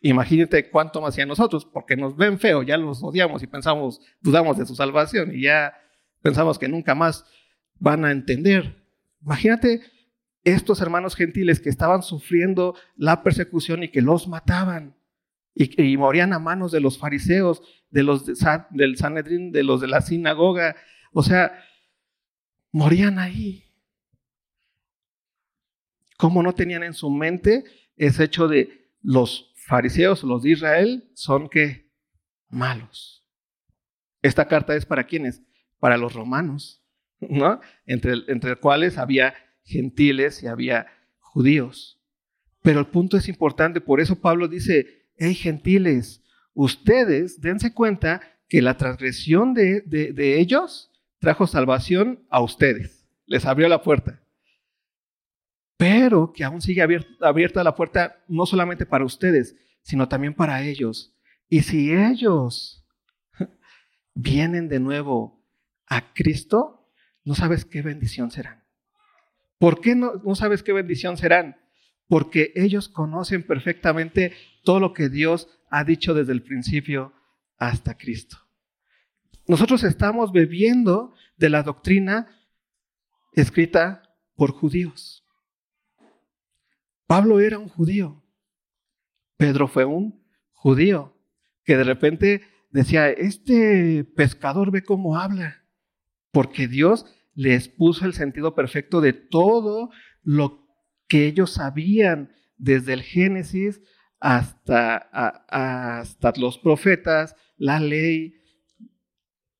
[0.00, 4.56] Imagínate cuánto más a nosotros, porque nos ven feo, ya los odiamos y pensamos, dudamos
[4.56, 5.74] de su salvación y ya
[6.22, 7.24] pensamos que nunca más
[7.74, 8.84] van a entender.
[9.20, 9.82] Imagínate
[10.44, 14.96] estos hermanos gentiles que estaban sufriendo la persecución y que los mataban
[15.54, 18.24] y, morían a manos de los fariseos, de los
[18.70, 20.76] del Sanedrín, de los de la sinagoga.
[21.12, 21.60] O sea,
[22.72, 23.64] morían ahí.
[26.16, 27.64] ¿Cómo no tenían en su mente
[27.96, 31.90] ese hecho de los fariseos, los de Israel, son que
[32.48, 33.24] malos?
[34.22, 35.42] Esta carta es para quiénes?
[35.78, 36.82] Para los romanos,
[37.20, 37.60] ¿no?
[37.86, 40.86] Entre, entre los cuales había gentiles y había
[41.18, 42.00] judíos.
[42.62, 46.22] Pero el punto es importante, por eso Pablo dice, hey gentiles,
[46.54, 53.68] ustedes dense cuenta que la transgresión de, de, ellos trajo salvación a ustedes, les abrió
[53.68, 54.22] la puerta.
[55.76, 61.14] Pero que aún sigue abierta la puerta no solamente para ustedes, sino también para ellos.
[61.48, 62.84] Y si ellos
[64.14, 65.44] vienen de nuevo
[65.86, 66.90] a Cristo,
[67.24, 68.64] no sabes qué bendición serán.
[69.58, 71.56] ¿Por qué no, sabes qué bendición serán?
[72.08, 74.32] porque ellos conocen perfectamente
[74.64, 77.12] todo lo que Dios ha dicho desde el principio
[77.58, 78.47] hasta Cristo.
[79.48, 82.28] Nosotros estamos bebiendo de la doctrina
[83.32, 84.02] escrita
[84.36, 85.26] por judíos.
[87.06, 88.22] Pablo era un judío.
[89.38, 91.16] Pedro fue un judío
[91.64, 95.64] que de repente decía, este pescador ve cómo habla,
[96.30, 99.90] porque Dios les puso el sentido perfecto de todo
[100.22, 100.68] lo
[101.08, 103.80] que ellos sabían desde el Génesis
[104.20, 104.96] hasta,
[105.48, 108.37] hasta los profetas, la ley,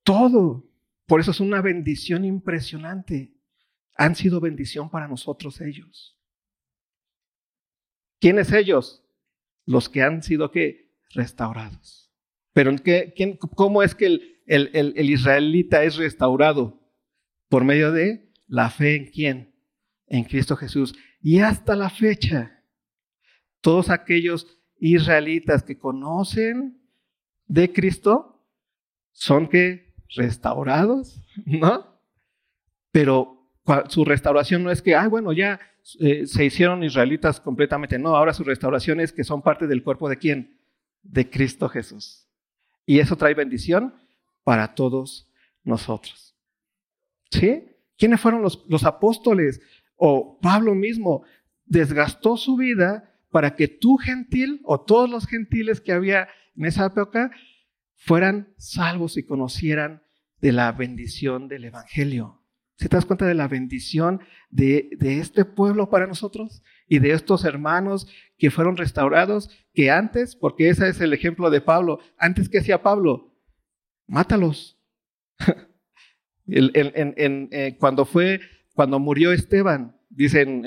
[0.09, 0.66] todo.
[1.07, 3.35] Por eso es una bendición impresionante.
[3.94, 6.19] Han sido bendición para nosotros ellos.
[8.19, 9.04] ¿Quiénes ellos?
[9.67, 10.94] Los que han sido ¿qué?
[11.11, 12.11] restaurados.
[12.54, 16.81] Pero ¿qué, ¿cómo es que el, el, el israelita es restaurado?
[17.50, 19.54] Por medio de la fe en quién?
[20.06, 20.94] En Cristo Jesús.
[21.21, 22.65] Y hasta la fecha,
[23.61, 26.81] todos aquellos israelitas que conocen
[27.46, 28.48] de Cristo
[29.13, 31.87] son que restaurados, ¿no?
[32.90, 33.38] Pero
[33.88, 35.61] su restauración no es que, ah, bueno, ya
[36.00, 37.98] eh, se hicieron israelitas completamente.
[37.98, 40.59] No, ahora su restauración es que son parte del cuerpo de quién?
[41.02, 42.27] De Cristo Jesús.
[42.87, 43.94] Y eso trae bendición
[44.44, 45.31] para todos
[45.65, 46.35] nosotros.
[47.31, 47.65] ¿Sí?
[47.96, 49.61] ¿Quiénes fueron los, los apóstoles?
[49.96, 51.25] O Pablo mismo
[51.67, 56.87] desgastó su vida para que tú gentil o todos los gentiles que había en esa
[56.87, 57.31] época
[57.99, 60.03] fueran salvos y conocieran
[60.40, 62.42] de la bendición del Evangelio.
[62.77, 64.21] ¿Se das cuenta de la bendición
[64.51, 69.51] de, de, este pueblo para nosotros y de estos hermanos que fueron restaurados?
[69.75, 73.35] Que antes, porque ese es el ejemplo de Pablo, antes que hacía Pablo,
[74.07, 74.79] mátalos.
[76.46, 78.40] eh, cuando fue,
[78.75, 80.63] cuando murió Esteban, dicen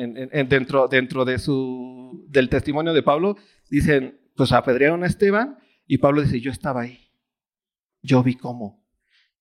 [0.47, 3.37] dentro, dentro de su, del testimonio de Pablo,
[3.69, 5.57] dicen, pues apedrearon a Esteban
[5.87, 7.10] y Pablo dice, yo estaba ahí,
[8.01, 8.85] yo vi cómo.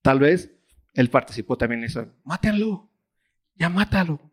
[0.03, 0.51] Tal vez
[0.95, 2.91] él participó también en eso, mátenlo,
[3.55, 4.31] ya mátalo.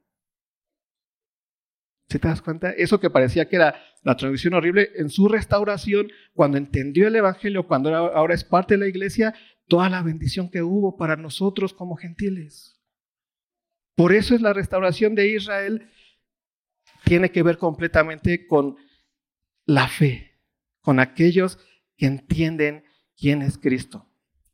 [2.10, 2.72] ¿Se te das cuenta?
[2.72, 7.68] Eso que parecía que era la transmisión horrible, en su restauración, cuando entendió el Evangelio,
[7.68, 9.36] cuando ahora es parte de la iglesia,
[9.68, 12.82] toda la bendición que hubo para nosotros como gentiles.
[13.96, 15.90] Por eso es la restauración de Israel,
[17.04, 18.78] tiene que ver completamente con
[19.66, 20.40] la fe,
[20.80, 21.60] con aquellos
[21.98, 22.86] que entienden
[23.18, 24.07] quién es Cristo.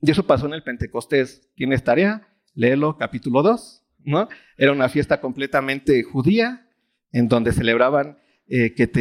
[0.03, 1.49] Y eso pasó en el Pentecostés.
[1.55, 2.27] ¿Tienes tarea?
[2.53, 3.83] Léelo, capítulo 2.
[4.03, 4.27] ¿no?
[4.57, 6.67] Era una fiesta completamente judía,
[7.11, 8.91] en donde celebraban eh, que,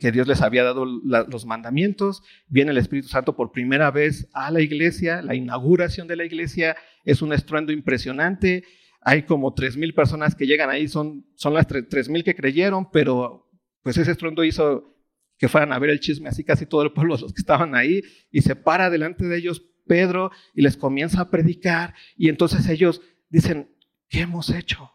[0.00, 2.22] que, Dios les había dado los mandamientos.
[2.46, 5.20] Viene el Espíritu Santo por primera vez a la iglesia.
[5.20, 8.62] La inauguración de la iglesia es un estruendo impresionante
[9.08, 13.48] hay como 3.000 personas que llegan ahí, son, son las 3.000 que creyeron, pero
[13.84, 14.96] pues ese estruendo hizo
[15.38, 18.00] que fueran a ver el chisme así casi todo el pueblo, los que estaban ahí,
[18.32, 23.00] y se para delante de ellos Pedro y les comienza a predicar, y entonces ellos
[23.28, 23.70] dicen,
[24.08, 24.92] ¿qué hemos hecho?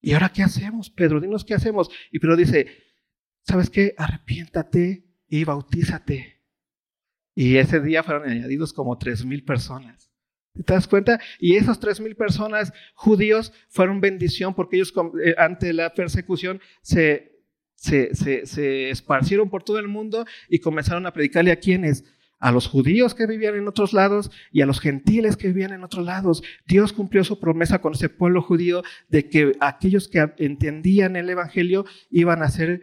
[0.00, 1.20] ¿Y ahora qué hacemos, Pedro?
[1.20, 1.90] Dinos qué hacemos.
[2.12, 2.68] Y Pedro dice,
[3.42, 3.94] ¿sabes qué?
[3.96, 6.42] Arrepiéntate y bautízate.
[7.34, 10.06] Y ese día fueron añadidos como 3.000 personas.
[10.64, 11.20] ¿Te das cuenta?
[11.38, 14.92] Y esas tres mil personas judíos fueron bendición porque ellos
[15.22, 17.42] eh, ante la persecución se,
[17.74, 22.04] se, se, esparcieron por todo el mundo y comenzaron a predicarle a quienes,
[22.38, 25.84] a los judíos que vivían en otros lados y a los gentiles que vivían en
[25.84, 26.42] otros lados.
[26.66, 31.86] Dios cumplió su promesa con ese pueblo judío de que aquellos que entendían el Evangelio
[32.10, 32.82] iban a ser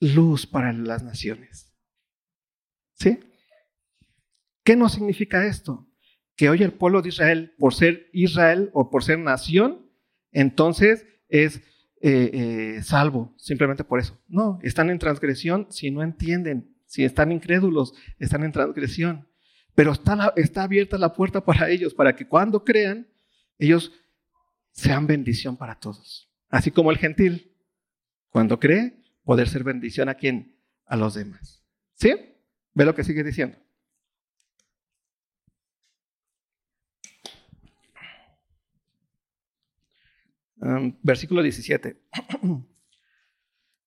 [0.00, 1.72] luz para las naciones.
[2.94, 3.18] ¿Sí?
[4.64, 5.88] ¿Qué nos significa esto?
[6.36, 9.90] Que hoy el pueblo de Israel, por ser Israel o por ser nación,
[10.30, 11.62] entonces es
[12.00, 12.30] eh,
[12.78, 14.20] eh, salvo, simplemente por eso.
[14.28, 19.26] No, están en transgresión si no entienden, si están incrédulos, están en transgresión.
[19.74, 23.08] Pero está, está abierta la puerta para ellos, para que cuando crean,
[23.58, 23.92] ellos
[24.72, 26.30] sean bendición para todos.
[26.50, 27.56] Así como el gentil,
[28.28, 30.54] cuando cree, poder ser bendición a quién?
[30.84, 31.64] A los demás.
[31.94, 32.14] ¿Sí?
[32.74, 33.56] Ve lo que sigue diciendo.
[41.02, 42.02] versículo 17.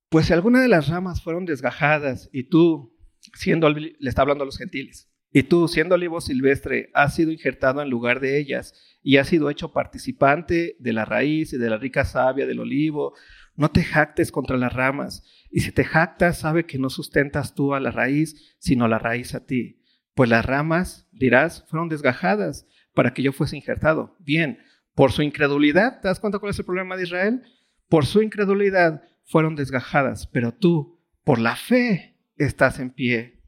[0.09, 2.94] Pues si alguna de las ramas fueron desgajadas y tú,
[3.33, 7.81] siendo, le está hablando a los gentiles, y tú, siendo olivo silvestre, has sido injertado
[7.81, 8.73] en lugar de ellas
[9.03, 13.13] y has sido hecho participante de la raíz y de la rica savia del olivo,
[13.57, 15.25] no te jactes contra las ramas.
[15.51, 19.35] Y si te jactas, sabe que no sustentas tú a la raíz, sino la raíz
[19.35, 19.81] a ti.
[20.13, 24.15] Pues las ramas, dirás, fueron desgajadas para que yo fuese injertado.
[24.19, 24.59] Bien,
[24.93, 27.41] por su incredulidad, ¿te das cuenta cuál es el problema de Israel?
[27.89, 33.43] Por su incredulidad fueron desgajadas, pero tú, por la fe, estás en pie.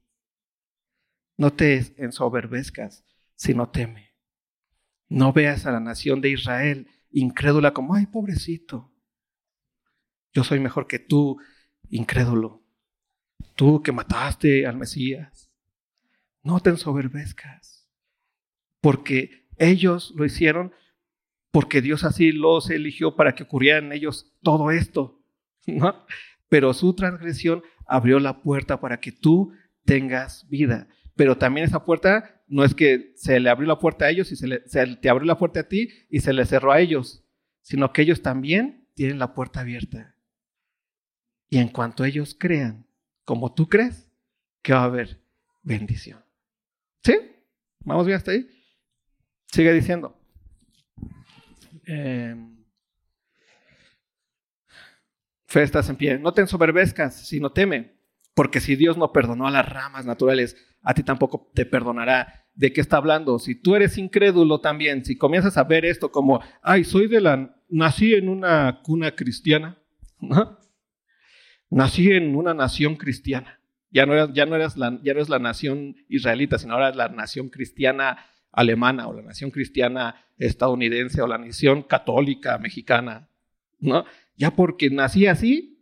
[1.37, 4.15] No te ensoberbezcas, sino teme.
[5.09, 8.93] No veas a la nación de Israel incrédula como, ay, pobrecito.
[10.33, 11.37] Yo soy mejor que tú,
[11.89, 12.63] incrédulo.
[13.55, 15.51] Tú que mataste al Mesías.
[16.43, 17.89] No te ensoberbezcas,
[18.81, 20.73] porque ellos lo hicieron
[21.51, 25.23] porque Dios así los eligió para que ocurriera en ellos todo esto.
[25.65, 26.05] ¿no?
[26.49, 29.53] Pero su transgresión abrió la puerta para que tú
[29.85, 30.87] tengas vida.
[31.15, 34.35] Pero también esa puerta no es que se le abrió la puerta a ellos y
[34.35, 34.47] se,
[34.97, 37.23] te abrió la puerta a ti y se le cerró a ellos,
[37.61, 40.15] sino que ellos también tienen la puerta abierta.
[41.49, 42.85] Y en cuanto ellos crean,
[43.25, 44.09] como tú crees,
[44.61, 45.21] que va a haber
[45.63, 46.23] bendición.
[47.03, 47.17] ¿Sí?
[47.85, 48.47] ¿Vamos bien hasta ahí?
[49.47, 50.19] Sigue diciendo.
[51.85, 52.35] Eh,
[55.47, 56.19] fe en pie.
[56.19, 57.95] No te ensoberbezcas, sino teme.
[58.35, 62.45] Porque si Dios no perdonó a las ramas naturales, a ti tampoco te perdonará.
[62.53, 63.39] ¿De qué está hablando?
[63.39, 67.55] Si tú eres incrédulo también, si comienzas a ver esto como, ay, soy de la,
[67.69, 69.79] nací en una cuna cristiana,
[70.19, 70.59] ¿no?
[71.69, 73.59] nací en una nación cristiana.
[73.89, 76.89] Ya no eras, ya no eras la, ya no es la nación israelita, sino ahora
[76.89, 78.17] es la nación cristiana
[78.51, 83.29] alemana o la nación cristiana estadounidense o la nación católica mexicana,
[83.79, 84.05] ¿no?
[84.37, 85.77] Ya porque nací así,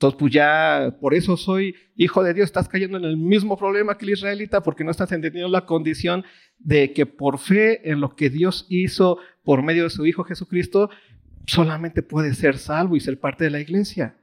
[0.00, 3.98] entonces, pues ya por eso soy hijo de Dios, estás cayendo en el mismo problema
[3.98, 6.24] que el israelita porque no estás entendiendo la condición
[6.58, 10.88] de que por fe en lo que Dios hizo por medio de su Hijo Jesucristo,
[11.46, 14.16] solamente puedes ser salvo y ser parte de la iglesia.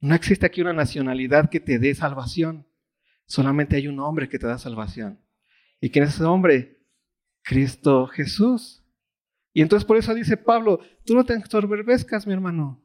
[0.00, 2.66] No existe aquí una nacionalidad que te dé salvación,
[3.24, 5.18] solamente hay un hombre que te da salvación.
[5.80, 6.76] ¿Y quién es ese hombre?
[7.40, 8.84] Cristo Jesús.
[9.54, 12.82] Y entonces por eso dice Pablo, tú no te ensoberbezcas, mi hermano.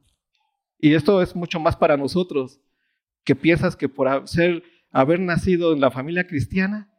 [0.82, 2.60] Y esto es mucho más para nosotros,
[3.22, 6.92] que piensas que por ser, haber nacido en la familia cristiana,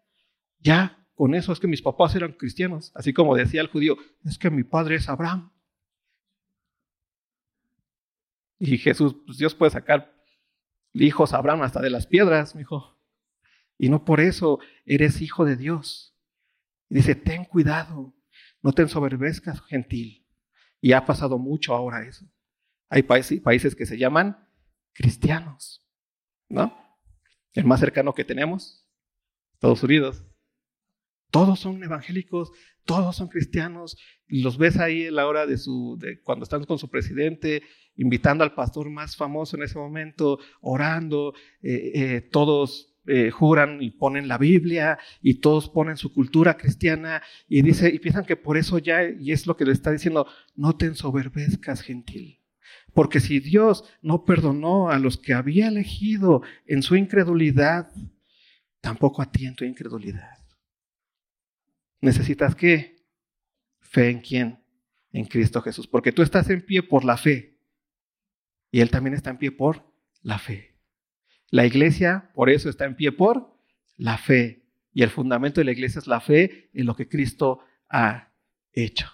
[0.59, 2.93] ya con eso es que mis papás eran cristianos.
[2.95, 5.51] Así como decía el judío, es que mi padre es Abraham.
[8.57, 10.15] Y Jesús, pues Dios puede sacar
[10.93, 12.97] hijos a Abraham hasta de las piedras, mi hijo.
[13.77, 16.15] Y no por eso eres hijo de Dios.
[16.88, 18.15] Y dice, ten cuidado,
[18.61, 20.25] no te ensoberbezcas, gentil.
[20.79, 22.25] Y ha pasado mucho ahora eso.
[22.94, 24.38] Hay países, que se llaman
[24.94, 25.84] cristianos,
[26.48, 26.78] ¿no?
[27.54, 28.88] El más cercano que tenemos,
[29.54, 30.28] Estados Unidos.
[31.32, 32.52] Todos son evangélicos,
[32.86, 33.98] todos son cristianos.
[34.28, 37.64] Los ves ahí en la hora de su, cuando están con su presidente,
[37.96, 41.34] invitando al pastor más famoso en ese momento, orando.
[41.64, 47.24] Eh, eh, todos eh, juran y ponen la Biblia y todos ponen su cultura cristiana
[47.48, 50.28] y dice y piensan que por eso ya y es lo que le está diciendo,
[50.56, 52.43] no te ensoberbezcas, gentil.
[52.94, 57.91] Porque si Dios no perdonó a los que había elegido en su incredulidad,
[58.82, 60.38] tampoco a ti en tu incredulidad.
[62.02, 62.98] ¿Necesitas qué?
[63.80, 64.60] Fe en quién?
[65.12, 65.88] En Cristo Jesús.
[65.88, 67.58] Porque tú estás en pie por la fe.
[68.72, 69.84] Y Él también está en pie por
[70.22, 70.76] la fe.
[71.50, 73.56] La iglesia, por eso está en pie por
[73.96, 74.66] la fe.
[74.91, 78.34] Y el fundamento de la iglesia es la fe en lo que Cristo ha
[78.72, 79.08] hecho.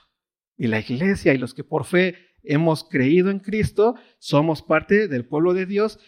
[0.58, 5.26] Y la iglesia y los que por fe hemos creído en Cristo, somos parte del
[5.26, 6.00] pueblo de Dios,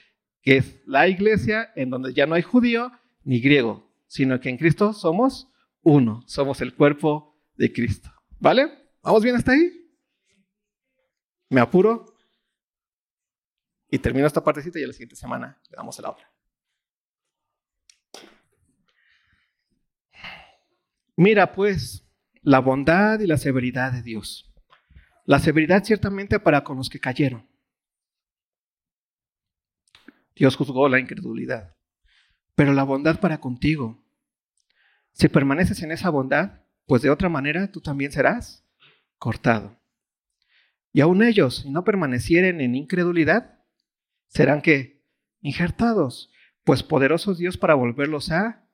[0.41, 2.91] que es la iglesia en donde ya no hay judío
[3.23, 5.49] ni griego, sino que en Cristo somos
[5.81, 8.11] uno, somos el cuerpo de Cristo.
[8.39, 8.69] ¿Vale?
[9.03, 9.71] ¿Vamos bien hasta ahí?
[11.49, 12.05] Me apuro
[13.89, 16.31] y termino esta partecita y la siguiente semana le damos la otra.
[21.17, 22.07] Mira pues
[22.41, 24.50] la bondad y la severidad de Dios
[25.31, 27.47] la severidad ciertamente para con los que cayeron.
[30.35, 31.73] Dios juzgó la incredulidad,
[32.53, 34.03] pero la bondad para contigo.
[35.13, 38.67] Si permaneces en esa bondad, pues de otra manera tú también serás
[39.19, 39.79] cortado.
[40.91, 43.57] Y aun ellos, si no permanecieren en incredulidad,
[44.27, 45.01] serán que
[45.39, 46.29] injertados,
[46.65, 48.67] pues poderoso Dios para volverlos a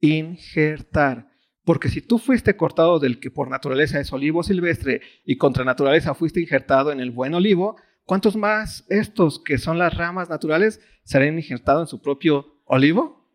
[0.00, 1.31] injertar.
[1.64, 6.14] Porque si tú fuiste cortado del que por naturaleza es olivo silvestre y contra naturaleza
[6.14, 11.36] fuiste injertado en el buen olivo, ¿cuántos más estos que son las ramas naturales serán
[11.36, 13.28] injertados en su propio olivo?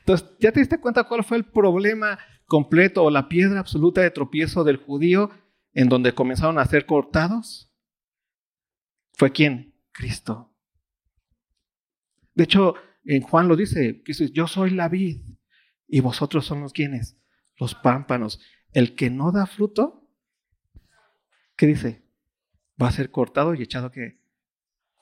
[0.00, 4.10] Entonces, ¿ya te diste cuenta cuál fue el problema completo o la piedra absoluta de
[4.10, 5.30] tropiezo del judío
[5.72, 7.72] en donde comenzaron a ser cortados?
[9.14, 9.74] ¿Fue quién?
[9.92, 10.54] Cristo.
[12.34, 12.74] De hecho,
[13.04, 15.22] en Juan lo dice, yo soy la vid
[15.86, 17.18] y vosotros son los quienes,
[17.62, 18.40] los pámpanos.
[18.72, 20.08] El que no da fruto,
[21.56, 22.02] ¿qué dice?
[22.80, 24.18] Va a ser cortado y echado que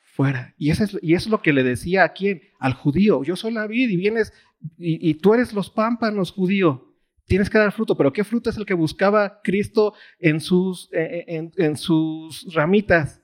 [0.02, 0.54] fuera.
[0.58, 2.42] Y eso, es, y eso es lo que le decía a quién?
[2.58, 3.24] Al judío.
[3.24, 4.32] Yo soy la vid y vienes,
[4.76, 6.94] y, tú eres los pámpanos, judío.
[7.24, 11.24] Tienes que dar fruto, pero ¿qué fruto es el que buscaba Cristo en sus, eh,
[11.26, 13.22] eh, en sus ramitas?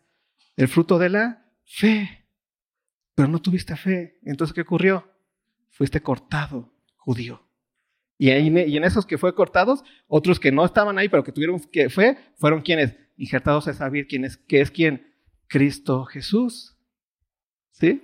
[0.56, 2.26] El fruto de la fe.
[3.14, 4.18] Pero no tuviste fe.
[4.22, 5.12] Entonces, ¿qué ocurrió?
[5.70, 7.45] Fuiste cortado, judío.
[8.18, 11.90] Y en, esos que fue cortados, otros que no estaban ahí, pero que tuvieron que
[11.90, 15.14] fue, fueron quienes injertados a saber quién es, que es quién,
[15.48, 16.76] Cristo Jesús.
[17.72, 18.02] ¿Sí?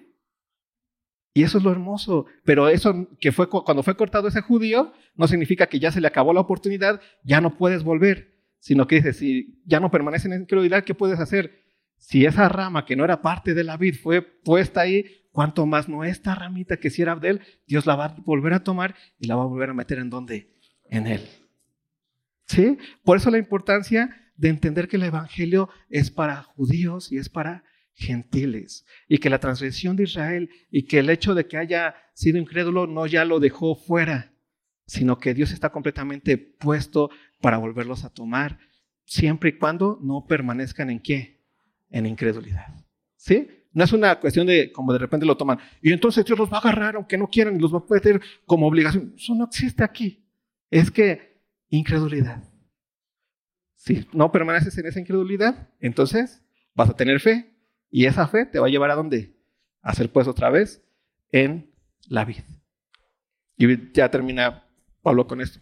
[1.34, 2.26] Y eso es lo hermoso.
[2.44, 6.08] Pero eso que fue cuando fue cortado ese judío, no significa que ya se le
[6.08, 8.32] acabó la oportunidad, ya no puedes volver.
[8.58, 11.62] Sino que dice, si ya no permanece en incredulidad, ¿qué puedes hacer?
[11.96, 15.88] Si esa rama que no era parte de la vid fue puesta ahí, cuanto más
[15.88, 17.18] no esta ramita que si era
[17.66, 20.10] Dios la va a volver a tomar y la va a volver a meter en
[20.10, 20.52] donde?
[20.88, 21.26] En él.
[22.46, 22.78] ¿Sí?
[23.02, 27.64] Por eso la importancia de entender que el Evangelio es para judíos y es para
[27.94, 28.84] gentiles.
[29.08, 32.86] Y que la transgresión de Israel y que el hecho de que haya sido incrédulo
[32.86, 34.32] no ya lo dejó fuera,
[34.86, 37.10] sino que Dios está completamente puesto
[37.40, 38.58] para volverlos a tomar,
[39.04, 41.40] siempre y cuando no permanezcan en qué?
[41.90, 42.84] En incredulidad.
[43.16, 43.48] ¿Sí?
[43.74, 45.58] No es una cuestión de como de repente lo toman.
[45.80, 48.20] Y entonces Dios los va a agarrar aunque no quieran y los va a meter
[48.46, 49.14] como obligación.
[49.16, 50.24] Eso no existe aquí.
[50.70, 52.42] Es que incredulidad.
[53.74, 56.42] Si no permaneces en esa incredulidad, entonces
[56.74, 57.56] vas a tener fe.
[57.90, 59.36] Y esa fe te va a llevar a dónde?
[59.82, 60.82] A ser pues otra vez
[61.30, 61.70] en
[62.08, 62.44] la vida.
[63.56, 64.66] Y ya termina
[65.02, 65.60] Pablo con esto.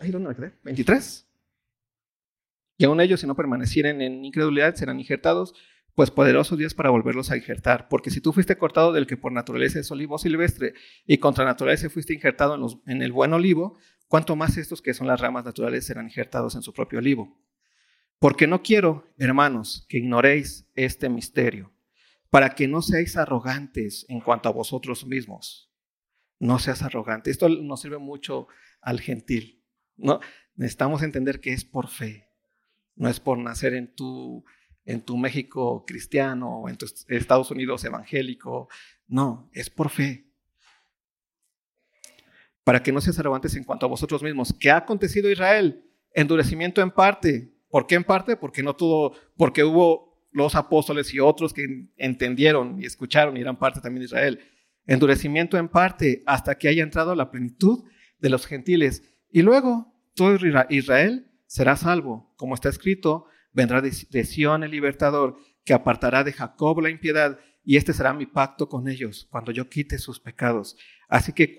[0.00, 1.26] Ahí donde me 23.
[2.76, 5.54] Y aún ellos, si no permanecieren en incredulidad, serán injertados,
[5.94, 7.88] pues poderoso Dios para volverlos a injertar.
[7.88, 10.74] Porque si tú fuiste cortado del que por naturaleza es olivo silvestre,
[11.06, 15.06] y contra naturaleza fuiste injertado en, en el buen olivo, cuanto más estos que son
[15.06, 17.38] las ramas naturales serán injertados en su propio olivo.
[18.18, 21.72] Porque no quiero, hermanos, que ignoréis este misterio,
[22.30, 25.72] para que no seáis arrogantes en cuanto a vosotros mismos.
[26.38, 27.30] No seas arrogante.
[27.30, 28.48] Esto nos sirve mucho
[28.80, 29.64] al gentil.
[29.96, 30.20] ¿no?
[30.54, 32.31] Necesitamos entender que es por fe.
[32.94, 34.44] No es por nacer en tu,
[34.84, 38.68] en tu México cristiano o en tu Estados Unidos evangélico.
[39.06, 40.26] No, es por fe.
[42.64, 44.54] Para que no seas arrogantes en cuanto a vosotros mismos.
[44.58, 45.84] ¿Qué ha acontecido a Israel?
[46.14, 47.52] Endurecimiento en parte.
[47.68, 48.36] ¿Por qué en parte?
[48.36, 53.58] Porque no tuvo, porque hubo los apóstoles y otros que entendieron y escucharon y eran
[53.58, 54.40] parte también de Israel.
[54.86, 57.84] Endurecimiento en parte hasta que haya entrado la plenitud
[58.18, 59.02] de los gentiles.
[59.30, 60.36] Y luego todo
[60.70, 62.32] Israel será salvo.
[62.36, 65.36] Como está escrito, vendrá de, Sión el libertador,
[65.66, 69.68] que apartará de Jacob la impiedad, y este será mi pacto con ellos, cuando yo
[69.68, 70.78] quite sus pecados.
[71.08, 71.58] Así que,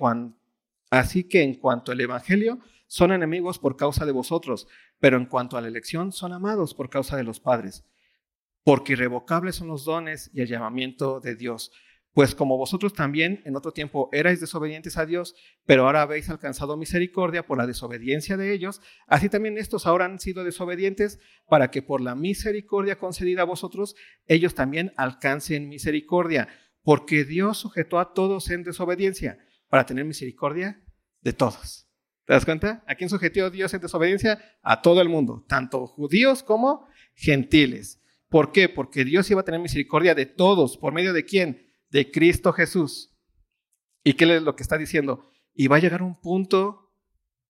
[0.89, 4.67] así que en cuanto al Evangelio, son enemigos por causa de vosotros,
[4.97, 7.85] pero en cuanto a la elección, son amados por causa de los padres.
[8.63, 11.71] Porque irrevocables son los dones y el llamamiento de Dios.
[12.13, 15.35] Pues como vosotros también en otro tiempo erais desobedientes a Dios,
[15.65, 20.19] pero ahora habéis alcanzado misericordia por la desobediencia de ellos, así también estos ahora han
[20.19, 23.95] sido desobedientes para que por la misericordia concedida a vosotros,
[24.27, 26.49] ellos también alcancen misericordia,
[26.83, 30.83] porque Dios sujetó a todos en desobediencia para tener misericordia
[31.21, 31.89] de todos.
[32.25, 32.83] ¿Te das cuenta?
[32.87, 34.39] ¿A quién sujetó Dios en desobediencia?
[34.61, 38.01] A todo el mundo, tanto judíos como gentiles.
[38.29, 38.69] ¿Por qué?
[38.69, 40.77] Porque Dios iba a tener misericordia de todos.
[40.77, 41.62] ¿Por medio de quién?
[41.93, 43.15] De Cristo Jesús.
[44.03, 45.31] ¿Y qué es lo que está diciendo?
[45.53, 46.91] Y va a llegar un punto,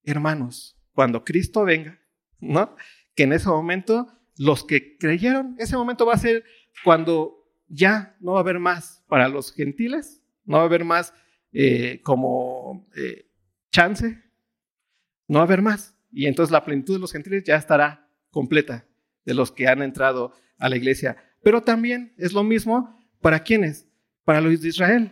[0.04, 2.00] hermanos, cuando Cristo venga,
[2.40, 2.76] ¿no?
[3.16, 6.44] Que en ese momento los que creyeron, ese momento va a ser
[6.84, 7.38] cuando
[7.68, 11.14] ya no va a haber más para los gentiles, no va a haber más
[11.54, 13.32] eh, como eh,
[13.72, 14.22] chance,
[15.28, 15.98] no va a haber más.
[16.12, 18.86] Y entonces la plenitud de los gentiles ya estará completa
[19.24, 21.16] de los que han entrado a la iglesia.
[21.42, 23.88] Pero también es lo mismo para quienes,
[24.24, 25.12] para los de Israel.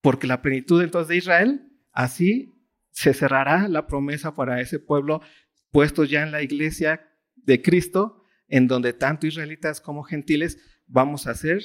[0.00, 2.52] Porque la plenitud entonces de Israel, así
[2.90, 5.20] se cerrará la promesa para ese pueblo
[5.70, 11.34] puesto ya en la iglesia de Cristo, en donde tanto israelitas como gentiles vamos a
[11.34, 11.62] ser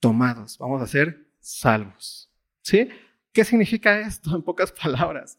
[0.00, 2.32] tomados, vamos a ser salvos.
[2.62, 2.88] ¿Sí?
[3.32, 5.38] ¿Qué significa esto en pocas palabras?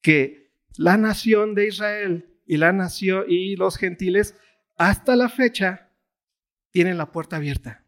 [0.00, 4.36] Que la nación de Israel y la nación y los gentiles
[4.76, 5.90] hasta la fecha
[6.70, 7.81] tienen la puerta abierta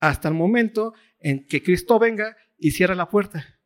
[0.00, 3.58] hasta el momento en que Cristo venga y cierre la puerta.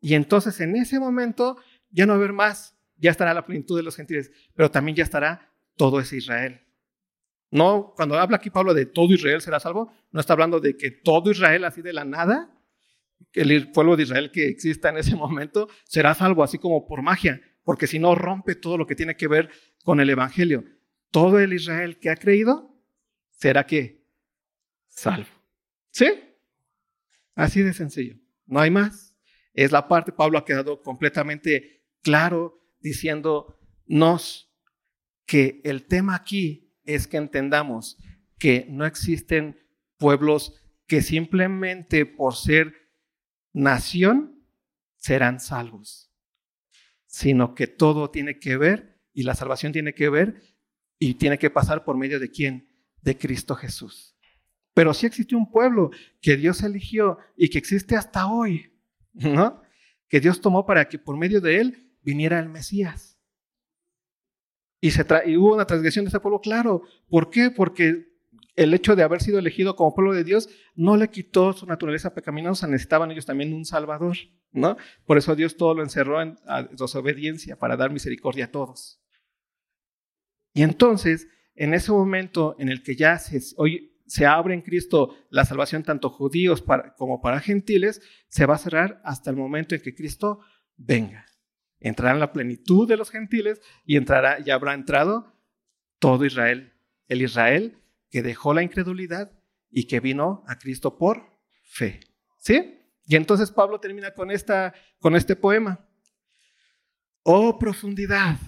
[0.00, 1.56] Y entonces en ese momento
[1.90, 4.96] ya no va a haber más, ya estará la plenitud de los gentiles, pero también
[4.96, 6.60] ya estará todo ese Israel.
[7.50, 10.90] No, cuando habla aquí Pablo de todo Israel será salvo, no está hablando de que
[10.90, 12.54] todo Israel así de la nada,
[13.32, 17.40] el pueblo de Israel que exista en ese momento será salvo así como por magia,
[17.62, 19.50] porque si no rompe todo lo que tiene que ver
[19.82, 20.64] con el Evangelio.
[21.10, 22.78] Todo el Israel que ha creído
[23.30, 24.04] será que
[24.88, 25.37] salvo.
[25.98, 26.06] ¿Sí?
[27.34, 28.14] Así de sencillo.
[28.46, 29.16] No hay más.
[29.52, 34.54] Es la parte, Pablo ha quedado completamente claro diciéndonos
[35.26, 37.98] que el tema aquí es que entendamos
[38.38, 39.58] que no existen
[39.96, 42.72] pueblos que simplemente por ser
[43.52, 44.46] nación
[44.98, 46.12] serán salvos,
[47.06, 50.40] sino que todo tiene que ver y la salvación tiene que ver
[51.00, 52.68] y tiene que pasar por medio de quién?
[53.02, 54.17] De Cristo Jesús.
[54.78, 58.72] Pero sí existe un pueblo que Dios eligió y que existe hasta hoy,
[59.12, 59.60] ¿no?
[60.08, 63.18] Que Dios tomó para que por medio de él viniera el Mesías.
[64.80, 66.84] Y, se y hubo una transgresión de ese pueblo, claro.
[67.08, 67.50] ¿Por qué?
[67.50, 68.06] Porque
[68.54, 72.14] el hecho de haber sido elegido como pueblo de Dios no le quitó su naturaleza
[72.14, 74.16] pecaminosa, necesitaban ellos también un Salvador,
[74.52, 74.76] ¿no?
[75.06, 76.38] Por eso Dios todo lo encerró en
[76.70, 79.02] desobediencia para dar misericordia a todos.
[80.54, 81.26] Y entonces,
[81.56, 85.84] en ese momento en el que ya se, hoy se abre en Cristo la salvación
[85.84, 86.64] tanto judíos
[86.96, 90.40] como para gentiles, se va a cerrar hasta el momento en que Cristo
[90.76, 91.26] venga.
[91.78, 95.32] Entrará en la plenitud de los gentiles y entrará, ya habrá entrado
[96.00, 96.74] todo Israel
[97.08, 97.78] el Israel
[98.10, 99.32] que dejó la incredulidad
[99.70, 102.00] y que vino a Cristo por fe.
[102.38, 102.80] ¿Sí?
[103.06, 105.86] Y entonces Pablo termina con, esta, con este poema.
[107.22, 108.38] Oh profundidad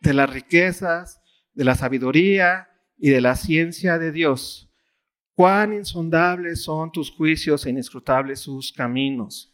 [0.00, 1.20] de las riquezas,
[1.52, 2.67] de la sabiduría
[2.98, 4.68] y de la ciencia de Dios.
[5.34, 9.52] Cuán insondables son tus juicios e inescrutables sus caminos.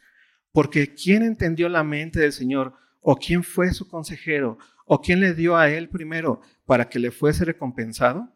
[0.50, 2.74] Porque ¿quién entendió la mente del Señor?
[3.00, 4.56] ¿O quién fue su consejero?
[4.86, 8.32] ¿O quién le dio a él primero para que le fuese recompensado?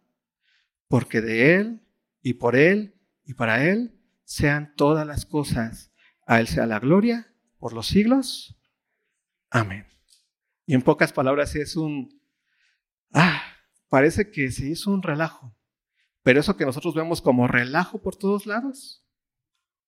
[0.88, 1.80] Porque de él
[2.22, 2.94] y por él
[3.24, 3.94] y para él
[4.24, 5.90] sean todas las cosas.
[6.26, 8.58] A él sea la gloria por los siglos.
[9.48, 9.86] Amén.
[10.66, 12.20] Y en pocas palabras es un,
[13.14, 13.47] ah,
[13.88, 15.54] parece que se hizo un relajo.
[16.22, 19.04] Pero eso que nosotros vemos como relajo por todos lados,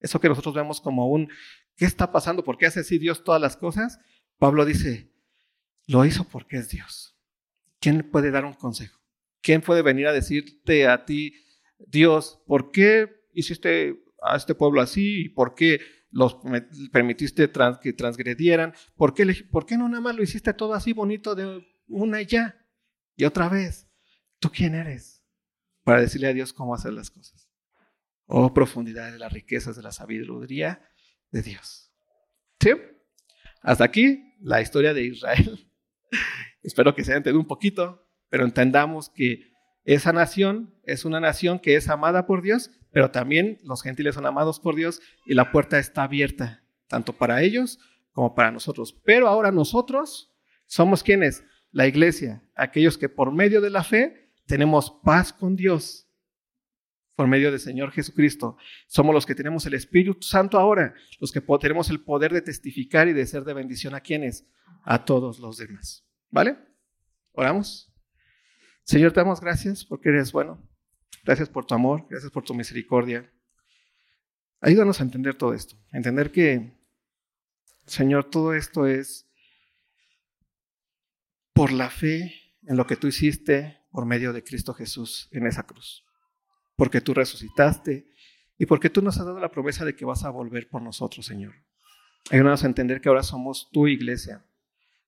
[0.01, 1.29] eso que nosotros vemos como un,
[1.77, 2.45] ¿qué está pasando?
[2.45, 3.99] ¿Por qué hace así Dios todas las cosas?
[4.39, 5.13] Pablo dice,
[5.87, 7.19] lo hizo porque es Dios.
[7.79, 9.01] ¿Quién puede dar un consejo?
[9.43, 11.35] ¿Quién puede venir a decirte a ti,
[11.79, 15.27] Dios, ¿por qué hiciste a este pueblo así?
[15.27, 15.81] ¿Y por qué
[16.11, 16.37] los
[16.93, 17.51] permitiste
[17.83, 18.75] que transgredieran?
[18.97, 22.27] ¿Por qué, ¿Por qué no nada más lo hiciste todo así bonito de una y
[22.27, 22.57] ya?
[23.17, 23.90] Y otra vez,
[24.41, 25.23] ¿tú quién eres?
[25.85, 27.49] Para decirle a Dios cómo hacer las cosas.
[28.27, 30.89] Oh, profundidad de las riquezas de la sabiduría
[31.31, 31.93] de Dios.
[32.59, 32.71] ¿Sí?
[33.63, 35.69] Hasta aquí la historia de Israel.
[36.63, 39.51] Espero que se haya entendido un poquito, pero entendamos que
[39.85, 44.27] esa nación es una nación que es amada por Dios, pero también los gentiles son
[44.27, 47.79] amados por Dios y la puerta está abierta, tanto para ellos
[48.13, 48.93] como para nosotros.
[49.05, 50.33] Pero ahora nosotros
[50.67, 51.45] somos quienes?
[51.73, 56.09] La iglesia, aquellos que por medio de la fe tenemos paz con Dios,
[57.15, 58.57] por medio del Señor Jesucristo.
[58.89, 63.07] Somos los que tenemos el Espíritu Santo ahora, los que tenemos el poder de testificar
[63.07, 64.45] y de ser de bendición a quienes,
[64.83, 66.05] a todos los demás.
[66.31, 66.59] ¿Vale?
[67.31, 67.95] Oramos.
[68.83, 70.61] Señor, te damos gracias porque eres bueno.
[71.23, 73.33] Gracias por tu amor, gracias por tu misericordia.
[74.61, 76.77] Ayúdanos a entender todo esto, entender que,
[77.87, 79.31] Señor, todo esto es
[81.53, 82.35] por la fe
[82.67, 86.05] en lo que tú hiciste por medio de Cristo Jesús en esa cruz.
[86.77, 88.11] Porque tú resucitaste
[88.59, 91.27] y porque tú nos has dado la promesa de que vas a volver por nosotros,
[91.27, 91.55] Señor.
[92.31, 94.45] Ayúdanos a entender que ahora somos tu iglesia,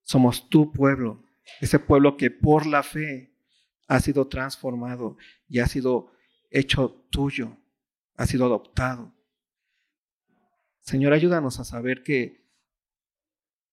[0.03, 1.23] somos tu pueblo,
[1.61, 3.35] ese pueblo que por la fe
[3.89, 5.17] ha sido transformado
[5.49, 6.13] y ha sido
[6.51, 7.57] hecho tuyo,
[8.17, 9.15] ha sido adoptado.
[10.81, 12.45] Señor, ayúdanos a saber que,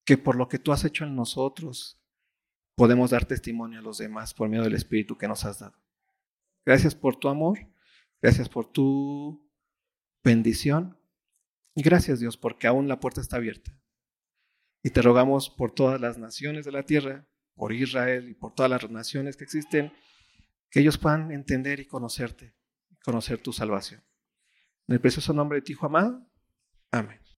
[0.03, 1.98] que por lo que tú has hecho en nosotros,
[2.79, 5.75] podemos dar testimonio a los demás por medio del Espíritu que nos has dado.
[6.65, 7.59] Gracias por tu amor,
[8.21, 9.45] gracias por tu
[10.23, 10.97] bendición
[11.75, 13.77] y gracias Dios porque aún la puerta está abierta.
[14.81, 18.71] Y te rogamos por todas las naciones de la tierra, por Israel y por todas
[18.71, 19.91] las naciones que existen,
[20.71, 22.55] que ellos puedan entender y conocerte,
[23.03, 24.01] conocer tu salvación.
[24.87, 26.25] En el precioso nombre de ti, Hijo amado.
[26.91, 27.28] Amén.